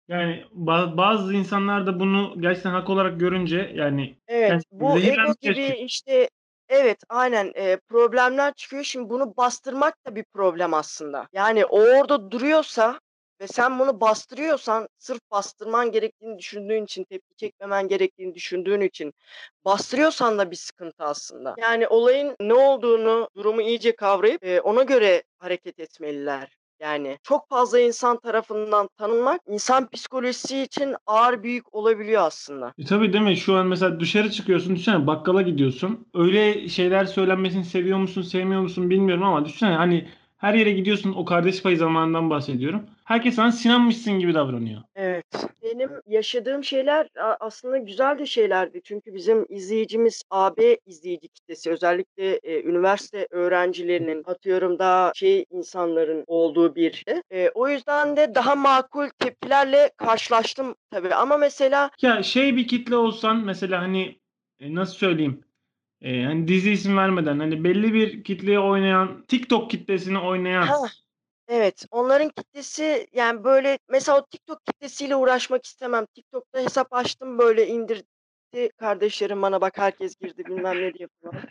Yani 0.08 0.44
ba- 0.56 0.98
bazı 0.98 1.34
insanlar 1.34 1.88
da 1.88 2.00
bunu 2.00 2.42
gerçekten 2.42 2.72
hak 2.72 2.90
olarak 2.90 3.20
görünce 3.20 3.72
yani 3.76 4.16
Evet, 4.28 4.64
bu 4.72 4.98
ego 5.00 5.34
gibi 5.42 5.54
çalışıyor. 5.54 5.78
işte 5.78 6.30
evet, 6.74 6.98
aynen, 7.10 7.52
eee, 7.56 7.80
problemler 7.90 8.54
çıkıyor. 8.54 8.84
Şimdi 8.84 9.10
bunu 9.10 9.38
bastırmak 9.38 10.06
da 10.06 10.16
bir 10.16 10.24
problem 10.34 10.74
aslında. 10.74 11.28
Yani 11.34 11.66
o 11.66 11.80
orada 11.82 12.32
duruyorsa 12.32 13.00
ve 13.42 13.48
sen 13.48 13.80
bunu 13.80 14.02
bastırıyorsan 14.02 14.88
sırf 14.98 15.20
bastırman 15.32 15.92
gerektiğini 15.92 16.38
düşündüğün 16.40 16.84
için, 16.84 17.04
tepki 17.04 17.36
çekmemen 17.38 17.88
gerektiğini 17.88 18.36
düşündüğün 18.36 18.82
için 18.82 19.14
bastırıyorsan 19.66 20.38
da 20.40 20.52
bir 20.52 20.56
sıkıntı 20.56 21.04
aslında. 21.04 21.56
Yani 21.58 21.88
olayın 21.88 22.36
ne 22.40 22.54
olduğunu, 22.54 23.30
durumu 23.36 23.62
iyice 23.62 23.96
kavrayıp, 23.96 24.44
eee, 24.44 24.62
ona 24.62 24.84
göre 24.84 25.24
hareket 25.40 25.80
etmeliler. 25.80 26.58
Yani 26.80 27.18
çok 27.24 27.50
fazla 27.50 27.80
insan 27.80 28.20
tarafından 28.20 28.90
tanınmak 28.98 29.42
insan 29.48 29.90
psikolojisi 29.90 30.62
için 30.62 30.96
ağır 31.08 31.44
bir 31.44 31.50
yük 31.50 31.76
olabiliyor 31.76 32.22
aslında. 32.22 32.74
E 32.78 32.86
tabii 32.86 33.14
değil 33.14 33.24
mi? 33.24 33.38
Şu 33.38 33.56
an 33.56 33.68
mesela 33.68 34.00
dışarı 34.00 34.32
çıkıyorsun, 34.32 34.76
düşünsene 34.76 35.08
bakkala 35.08 35.42
gidiyorsun. 35.42 36.08
Öyle 36.14 36.68
şeyler 36.68 37.06
söylenmesini 37.06 37.66
seviyor 37.66 37.98
musun, 37.98 38.22
sevmiyor 38.22 38.62
musun 38.62 38.90
bilmiyorum 38.90 39.24
ama 39.24 39.46
düşünsene 39.46 39.76
hani 39.76 40.08
her 40.44 40.54
yere 40.54 40.72
gidiyorsun 40.72 41.14
o 41.14 41.26
kardeş 41.26 41.62
payı 41.62 41.78
zamanından 41.78 42.30
bahsediyorum. 42.30 42.82
Herkes 43.04 43.36
sana 43.36 43.52
Sinan'mışsın 43.52 44.20
gibi 44.20 44.34
davranıyor. 44.34 44.82
Evet. 44.96 45.26
Benim 45.64 45.90
yaşadığım 46.08 46.64
şeyler 46.64 47.08
aslında 47.40 47.78
güzel 47.78 48.20
de 48.20 48.26
şeylerdi. 48.26 48.82
Çünkü 48.84 49.14
bizim 49.14 49.46
izleyicimiz 49.50 50.24
AB 50.30 50.78
izleyici 50.86 51.28
kitlesi. 51.28 51.70
Özellikle, 51.72 52.40
eee, 52.40 52.64
üniversite 52.64 53.28
öğrencilerinin, 53.32 54.24
atıyorum 54.26 54.80
daha 54.80 55.12
şey 55.16 55.46
insanların 55.52 56.24
olduğu 56.28 56.76
bir 56.76 56.92
şey. 56.94 57.22
Eee, 57.32 57.52
o 57.56 57.70
yüzden 57.70 58.18
de 58.18 58.36
daha 58.36 58.56
makul 58.56 59.10
tepkilerle 59.20 59.92
karşılaştım 59.98 60.76
tabii 60.92 61.16
ama 61.16 61.38
mesela 61.38 61.90
Ya 62.02 62.24
şey 62.24 62.58
bir 62.58 62.68
kitle 62.68 62.96
olsan 62.96 63.38
mesela 63.46 63.82
hani 63.82 64.20
e, 64.60 64.76
nasıl 64.76 64.94
söyleyeyim? 64.94 65.42
E, 66.04 66.24
hani 66.24 66.48
dizi 66.48 66.72
isim 66.72 66.98
vermeden 66.98 67.40
hani 67.40 67.64
belli 67.64 67.94
bir 67.94 68.24
kitleye 68.24 68.60
oynayan 68.60 69.24
TikTok 69.28 69.72
kitlesini 69.72 70.20
oynayan 70.20 70.68
Hah, 70.68 70.90
evet. 71.48 71.86
Onların 71.92 72.30
kitlesi 72.30 73.08
yani 73.14 73.44
böyle 73.44 73.80
mesela 73.90 74.18
o 74.18 74.26
TikTok 74.26 74.66
kitlesiyle 74.66 75.16
uğraşmak 75.16 75.66
istemem. 75.66 76.06
TikTok'ta 76.06 76.60
hesap 76.60 76.88
açtım 76.94 77.38
böyle 77.38 77.68
indirdi 77.68 78.70
kardeşlerim 78.78 79.42
bana 79.42 79.62
bak 79.62 79.78
herkes 79.78 80.16
girdi 80.16 80.46
bilmem 80.46 80.82
ne 80.82 80.94
diye 80.94 81.08
falan. 81.24 81.44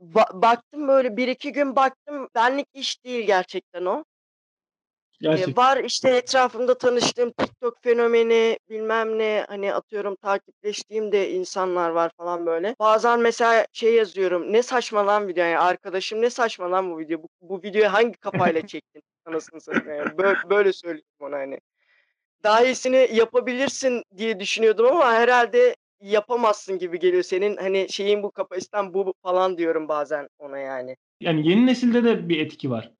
Ba 0.00 0.26
baktım 0.32 0.88
böyle 0.88 1.16
1-2 1.16 1.52
gün 1.52 1.76
baktım 1.76 2.28
benlik 2.34 2.66
iş 2.74 3.04
değil 3.04 3.26
gerçekten 3.26 3.84
o. 3.84 4.04
Eee, 5.22 5.30
gerçekten. 5.30 5.56
var 5.56 5.84
işte 5.84 6.10
etrafımda 6.10 6.78
tanıştığım 6.78 7.30
TikTok 7.30 7.82
fenomeni 7.82 8.58
bilmem 8.70 9.18
ne 9.18 9.44
hani 9.48 9.74
atıyorum 9.74 10.16
takipleştiğim 10.16 11.12
de 11.12 11.30
insanlar 11.30 11.90
var 11.90 12.10
falan 12.16 12.46
böyle. 12.46 12.76
Bazen 12.80 13.20
mesela 13.20 13.66
şey 13.72 13.94
yazıyorum 13.94 14.52
ne 14.52 14.62
saçma 14.62 15.06
lan 15.06 15.28
video 15.28 15.44
yani 15.44 15.58
arkadaşım 15.58 16.22
ne 16.22 16.30
saçma 16.30 16.70
lan 16.70 16.90
bu 16.90 16.98
video 16.98 17.22
bu, 17.22 17.28
bu 17.42 17.62
videoyu 17.62 17.92
hangi 17.92 18.12
kafayla 18.12 18.60
çektin 18.66 19.02
anasını 19.24 19.60
satayım 19.60 19.98
yani 19.98 20.18
böyle, 20.18 20.38
böyle 20.50 20.72
söylüyorum 20.72 21.20
ona 21.20 21.36
hani. 21.36 21.60
Daha 22.44 22.64
iyisini 22.64 23.08
yapabilirsin 23.12 24.02
diye 24.16 24.40
düşünüyordum 24.40 24.86
ama 24.86 25.12
herhalde 25.12 25.76
yapamazsın 26.00 26.78
gibi 26.78 26.98
geliyor. 26.98 27.22
Senin 27.22 27.56
hani 27.56 27.86
şeyin 27.90 28.22
bu 28.22 28.30
kapasiten 28.30 28.94
bu 28.94 29.14
falan 29.22 29.58
diyorum 29.58 29.88
bazen 29.88 30.28
ona 30.38 30.58
yani. 30.58 30.96
Yani 31.20 31.48
yeni 31.48 31.66
nesilde 31.66 32.04
de 32.04 32.28
bir 32.28 32.40
etki 32.40 32.70
var. 32.70 32.90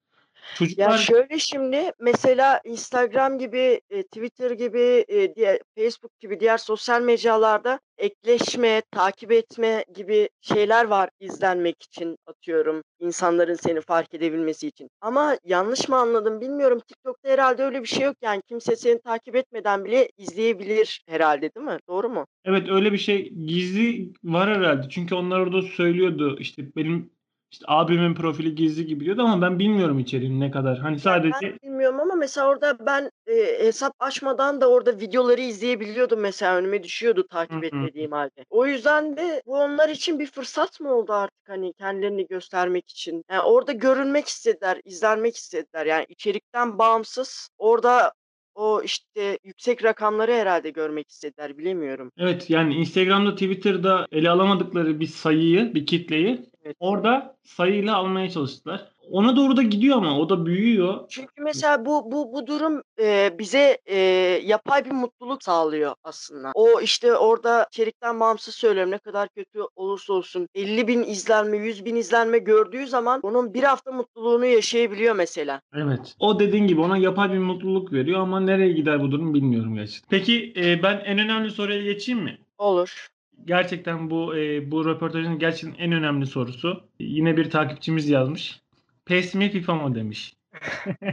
Ya 0.49 0.55
Çocuklar 0.57 0.97
şöyle 0.97 1.39
şimdi 1.39 1.91
mesela 1.99 2.61
Instagram 2.65 3.37
gibi, 3.39 3.81
eee, 3.91 4.03
Twitter 4.03 4.51
gibi, 4.51 5.05
eee, 5.07 5.35
diğer 5.35 5.59
Facebook 5.77 6.19
gibi 6.19 6.39
diğer 6.39 6.57
sosyal 6.57 7.01
mecralarda 7.01 7.79
ekleşme, 7.97 8.81
takip 8.91 9.31
etme 9.31 9.85
gibi 9.95 10.29
şeyler 10.41 10.85
var 10.85 11.09
izlenmek 11.19 11.83
için 11.83 12.17
atıyorum, 12.27 12.81
insanların 12.99 13.53
seni 13.53 13.81
fark 13.81 14.13
edebilmesi 14.13 14.67
için. 14.67 14.89
Ama 15.01 15.37
yanlış 15.45 15.89
mı 15.89 15.95
anladım 15.95 16.41
bilmiyorum. 16.41 16.79
TikTok'ta 16.87 17.29
herhâlde 17.29 17.63
öyle 17.63 17.81
bir 17.81 17.87
şey 17.87 18.05
yok 18.05 18.15
yani 18.21 18.41
kimse 18.47 18.75
seni 18.75 19.01
takip 19.01 19.35
etmeden 19.35 19.85
bile 19.85 20.09
izleyebilir 20.17 21.01
herhâlde, 21.07 21.51
değil 21.55 21.65
mi? 21.67 21.77
Doğru 21.89 22.09
mu? 22.09 22.25
Evet 22.45 22.69
öyle 22.69 22.93
bir 22.93 22.97
şey 22.97 23.29
gizli 23.29 24.13
var 24.23 24.49
herhalde. 24.57 24.89
Çünkü 24.89 25.15
onlar 25.15 25.39
orada 25.39 25.61
söylüyordu 25.61 26.37
işte 26.39 26.75
benim 26.75 27.09
işte 27.51 27.65
abimin 27.67 28.13
profili 28.13 28.55
gizli 28.55 28.85
gibi 28.85 29.05
diyordu 29.05 29.21
ama 29.21 29.41
ben 29.41 29.59
bilmiyorum 29.59 29.99
içeriğini 29.99 30.39
ne 30.39 30.51
kadar. 30.51 30.77
Hani 30.79 30.97
Ya, 31.05 31.23
ben 31.23 31.31
sadece 31.31 31.57
bilmiyorum 31.63 31.99
ama 31.99 32.15
mesela 32.15 32.47
orada 32.47 32.85
ben, 32.85 33.11
eee, 33.27 33.65
hesap 33.65 33.93
açmadan 33.99 34.61
da 34.61 34.69
orada 34.69 34.99
videoları 34.99 35.41
izleyebiliyordum 35.41 36.19
mesela 36.19 36.55
önüme 36.57 36.83
düşüyordu 36.83 37.27
takip 37.27 37.63
etmediğim 37.63 38.11
hâlde. 38.11 38.45
O 38.49 38.65
yüzden 38.65 39.17
de 39.17 39.41
bu 39.45 39.53
onlar 39.53 39.89
için 39.89 40.19
bir 40.19 40.27
fırsat 40.27 40.79
mı 40.79 40.93
oldu 40.93 41.13
artık 41.13 41.49
hani 41.49 41.73
kendilerini 41.73 42.27
göstermek 42.27 42.89
için? 42.89 43.23
Yani 43.31 43.41
orada 43.41 43.71
görünmek 43.71 44.27
istediler, 44.27 44.81
izlenmek 44.85 45.35
istediler. 45.35 45.85
Yani 45.85 46.05
içerikten 46.09 46.79
bağımsız 46.79 47.49
orada 47.57 48.13
o, 48.55 48.81
işte, 48.81 49.39
yüksek 49.43 49.83
rakamları 49.83 50.31
herhâlde 50.31 50.69
görmek 50.69 51.09
istediler, 51.09 51.57
bilemiyorum. 51.57 52.11
Evet, 52.17 52.49
yani 52.49 52.73
Instagram'da, 52.73 53.31
Twitter'da 53.31 54.07
ele 54.11 54.29
alamadıkları 54.29 54.99
bir 54.99 55.07
sayıyı, 55.07 55.75
bir 55.75 55.85
kitleyi. 55.85 56.50
Orada 56.79 57.35
sayıyla 57.43 57.95
almaya 57.95 58.29
çalıştılar. 58.29 58.91
Ona 59.11 59.35
doğru 59.35 59.57
da 59.57 59.61
gidiyor 59.61 59.97
ama 59.97 60.19
o 60.19 60.29
da 60.29 60.45
büyüyor. 60.45 60.99
Çünkü 61.09 61.41
mesela 61.41 61.85
bu 61.85 62.11
bu 62.11 62.33
bu 62.33 62.47
durum, 62.47 62.81
eee, 62.99 63.35
bize, 63.39 63.77
eee, 63.89 63.97
yapay 64.45 64.85
bir 64.85 64.91
mutluluk 64.91 65.43
sağlıyor 65.43 65.95
aslında. 66.03 66.51
O, 66.55 66.81
işte, 66.81 67.15
orada 67.15 67.67
içerikten 67.71 68.19
bağımsız 68.19 68.55
söylüyorum, 68.55 68.91
ne 68.91 68.97
kadar 68.97 69.29
kötü 69.29 69.59
olursa 69.75 70.13
olsun 70.13 70.47
50.000 70.55 71.03
izlenme, 71.03 71.57
100.000 71.57 71.95
izlenme 71.95 72.37
gördüğü 72.37 72.87
zaman 72.87 73.19
onun 73.23 73.53
1 73.53 73.63
hafta 73.63 73.91
mutluluğunu 73.91 74.45
yaşayabiliyor 74.45 75.15
mesela. 75.15 75.61
Evet. 75.75 76.15
O 76.19 76.39
dediğin 76.39 76.67
gibi 76.67 76.81
ona 76.81 76.97
yapay 76.97 77.33
bir 77.33 77.37
mutluluk 77.37 77.93
veriyor 77.93 78.19
ama 78.19 78.39
nereye 78.39 78.71
gider 78.71 79.01
bu 79.01 79.11
durum 79.11 79.33
bilmiyorum 79.33 79.75
gerçekten. 79.75 80.09
Peki, 80.19 80.53
eee, 80.55 80.79
ben 80.83 81.01
en 81.05 81.19
önemli 81.19 81.51
soruya 81.51 81.81
geçeyim 81.83 82.19
mi? 82.23 82.37
Olur. 82.57 83.07
Gerçekten 83.45 84.09
bu, 84.09 84.35
eee, 84.37 84.71
bu 84.71 84.85
röportajın 84.85 85.39
gerçekten 85.39 85.83
en 85.85 85.91
önemli 85.91 86.25
sorusu. 86.25 86.83
Yine 86.99 87.37
bir 87.37 87.49
takipçimiz 87.49 88.09
yazmış. 88.09 88.61
PES 89.05 89.35
mi 89.35 89.49
FIFA 89.49 89.75
mı 89.75 89.95
demiş. 89.95 90.33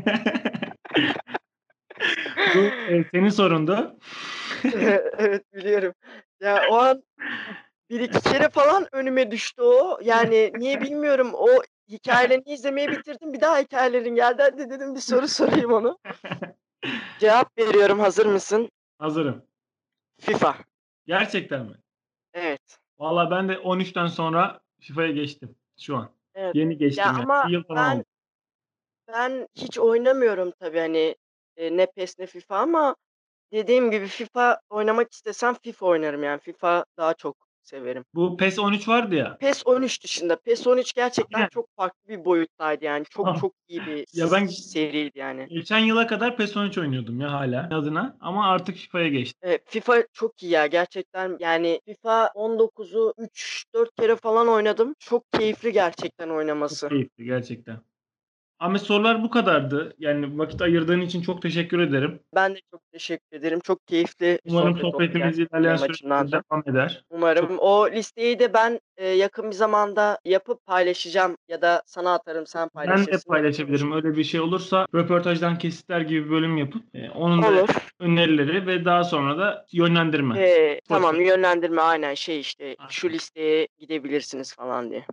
Bu, 2.55 2.59
eee, 2.59 3.05
senin 3.13 3.29
sorundu. 3.29 3.97
Evet, 5.19 5.43
biliyorum. 5.55 5.93
Ya, 6.41 6.63
o 6.71 6.75
an 6.75 7.03
1-2 7.91 8.33
kere 8.33 8.49
falan 8.49 8.87
önüme 8.93 9.31
düştü 9.31 9.63
o. 9.63 9.99
Yani 10.03 10.53
niye 10.57 10.81
bilmiyorum. 10.81 11.31
O 11.35 11.49
hikâyelerini 11.89 12.45
izlemeyi 12.53 12.89
bitirdim. 12.89 13.33
Bir 13.33 13.41
daha 13.41 13.59
hikâyelerin 13.59 14.15
geldi. 14.15 14.43
Hadi 14.43 14.71
dedim 14.71 14.95
bir 14.95 15.01
soru 15.01 15.29
sorayım 15.29 15.73
ona. 15.73 15.97
Cevap 17.21 17.59
veriyorum, 17.59 18.01
hazır 18.01 18.27
mısın? 18.27 18.71
Hazırım. 18.99 19.43
FIFA. 20.21 20.55
Gerçekten 21.07 21.67
mi? 21.67 21.75
Evet. 22.35 22.79
Valla 22.99 23.31
ben 23.31 23.49
de 23.49 23.59
13'ten 23.59 24.07
sonra 24.07 24.61
FIFA'ya 24.81 25.11
geçtim 25.11 25.57
şu 25.81 25.97
an. 25.97 26.11
Evet. 26.35 26.55
Yeni 26.55 26.79
geçtim 26.79 27.05
Ya, 27.07 27.13
yani. 27.13 27.23
ama 27.23 27.47
1 27.49 27.53
yıl 27.53 27.63
falan 27.65 27.91
ben 27.91 27.97
oldu. 27.97 28.05
ben 29.09 29.49
hiç 29.55 29.79
oynamıyorum 29.79 30.53
tabii, 30.61 30.79
hani, 30.79 31.17
ne 31.59 31.87
PES 31.87 32.19
ne 32.19 32.27
FIFA 32.27 32.57
ama 32.59 32.97
dediğim 33.53 33.91
gibi 33.91 34.07
FIFA 34.07 34.61
oynamak 34.71 35.13
istesem 35.13 35.55
FIFA 35.55 35.87
oynarım 35.87 36.23
yani. 36.23 36.41
FIFA 36.41 36.85
daha 36.97 37.15
çok 37.15 37.48
severim. 37.69 38.05
Bu 38.15 38.37
PES 38.37 38.59
13 38.59 38.89
vardı 38.89 39.15
ya. 39.15 39.37
PES 39.37 39.63
13 39.67 40.05
dışında. 40.05 40.37
PES 40.37 40.67
13 40.67 40.93
gerçekten 40.93 41.49
çok 41.49 41.67
farklı 41.77 42.09
bir 42.09 42.25
boyuttaydı 42.25 42.85
yani. 42.85 43.05
Çok 43.11 43.39
çok 43.41 43.53
iyi 43.69 43.87
bir 43.87 44.05
Ya 44.13 44.33
ben 44.33 44.47
seriydi 44.47 45.19
yani. 45.19 45.47
geçen 45.51 45.79
yıla 45.79 46.07
kadar 46.07 46.37
PES 46.37 46.57
13 46.57 46.79
oynuyordum 46.79 47.21
ya 47.21 47.33
hâlâ 47.33 47.69
adına 47.73 48.17
ama 48.21 48.49
artık 48.51 48.77
FIFA'ya 48.77 49.09
geçtim. 49.09 49.39
Evet, 49.43 49.63
FIFA 49.67 50.05
çok 50.13 50.43
iyi 50.43 50.53
ya 50.53 50.67
gerçekten. 50.67 51.37
Yani 51.41 51.81
FIFA 51.85 52.27
19'u 52.35 53.15
3-4 53.19 53.91
kere 54.01 54.17
falan 54.17 54.49
oynadım. 54.49 54.95
Çok 54.99 55.33
keyifli 55.33 55.73
gerçekten 55.73 56.27
Çok 56.29 56.37
oynaması. 56.37 56.89
keyifli 56.89 57.25
gerçekten. 57.25 57.79
Ahmet 58.61 58.83
sorular 58.83 59.23
bu 59.23 59.31
kadardı. 59.31 59.95
Yani 59.99 60.39
vakit 60.39 60.63
ayırdığın 60.63 61.01
için 61.01 61.23
çok 61.23 61.43
teşekkür 61.43 61.79
ederim. 61.81 62.21
Ben 62.35 62.55
de 62.55 62.59
çok 62.71 62.81
teşekkür 62.93 63.37
ederim. 63.37 63.61
Çok 63.61 63.87
keyifli 63.87 64.39
Umarım 64.45 64.73
sohbet 64.75 64.93
sohbetimiz 64.93 65.37
gerçekten 65.37 65.59
ilerleyen 65.59 65.77
süreçte 65.77 66.09
da. 66.09 66.43
devam 66.51 66.63
eder. 66.67 66.89
Çok 67.11 67.19
Umarım. 67.19 67.59
O 67.59 67.91
listeyi 67.91 68.39
de 68.39 68.55
ben, 68.55 68.81
eee, 68.99 69.07
yakın 69.09 69.47
bir 69.51 69.57
zamanda 69.57 70.19
yapıp 70.25 70.67
paylaşacağım 70.67 71.37
ya 71.49 71.63
da 71.63 71.83
sana 71.87 72.15
atarım, 72.15 72.47
sen 72.47 72.61
Ben 72.63 72.87
de 72.87 72.91
paylaşırsın. 72.91 73.31
Paylaşabilirim. 73.33 73.93
Öyle 73.93 74.17
bir 74.17 74.25
şey 74.25 74.41
olursa 74.41 74.87
röportajdan 74.95 75.59
kesitler 75.59 76.01
gibi 76.01 76.25
bir 76.27 76.31
bölüm 76.31 76.57
yapıp, 76.57 76.83
eee, 76.95 77.11
onun 77.15 77.43
da 77.43 77.49
Olur. 77.49 77.69
önerileri 78.01 78.67
ve 78.67 78.85
daha 78.85 79.05
sonra 79.05 79.39
da 79.39 79.67
yönlendirme. 79.73 80.35
Eee, 80.39 80.81
tamam, 80.89 81.21
yönlendirme 81.21 81.83
aynen 81.83 82.15
şey, 82.15 82.41
işte, 82.41 82.77
şu 82.89 83.07
Aynen. 83.07 83.15
listeye 83.19 83.69
gidebilirsiniz 83.79 84.55
falan 84.55 84.91
diye. 84.91 85.07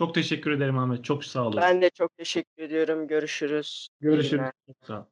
Çok 0.00 0.14
teşekkür 0.14 0.50
ederim 0.50 0.78
Ahmet. 0.78 1.04
Çok 1.04 1.24
sağ 1.24 1.42
olasın. 1.46 1.60
Ben 1.60 1.82
de 1.82 1.90
çok 1.90 2.16
teşekkür 2.16 2.62
ediyorum. 2.62 3.08
Görüşürüz. 3.08 3.88
Görüşürüz. 4.00 4.50
Çok 4.66 4.76
sağ 4.86 5.00
ol. 5.00 5.04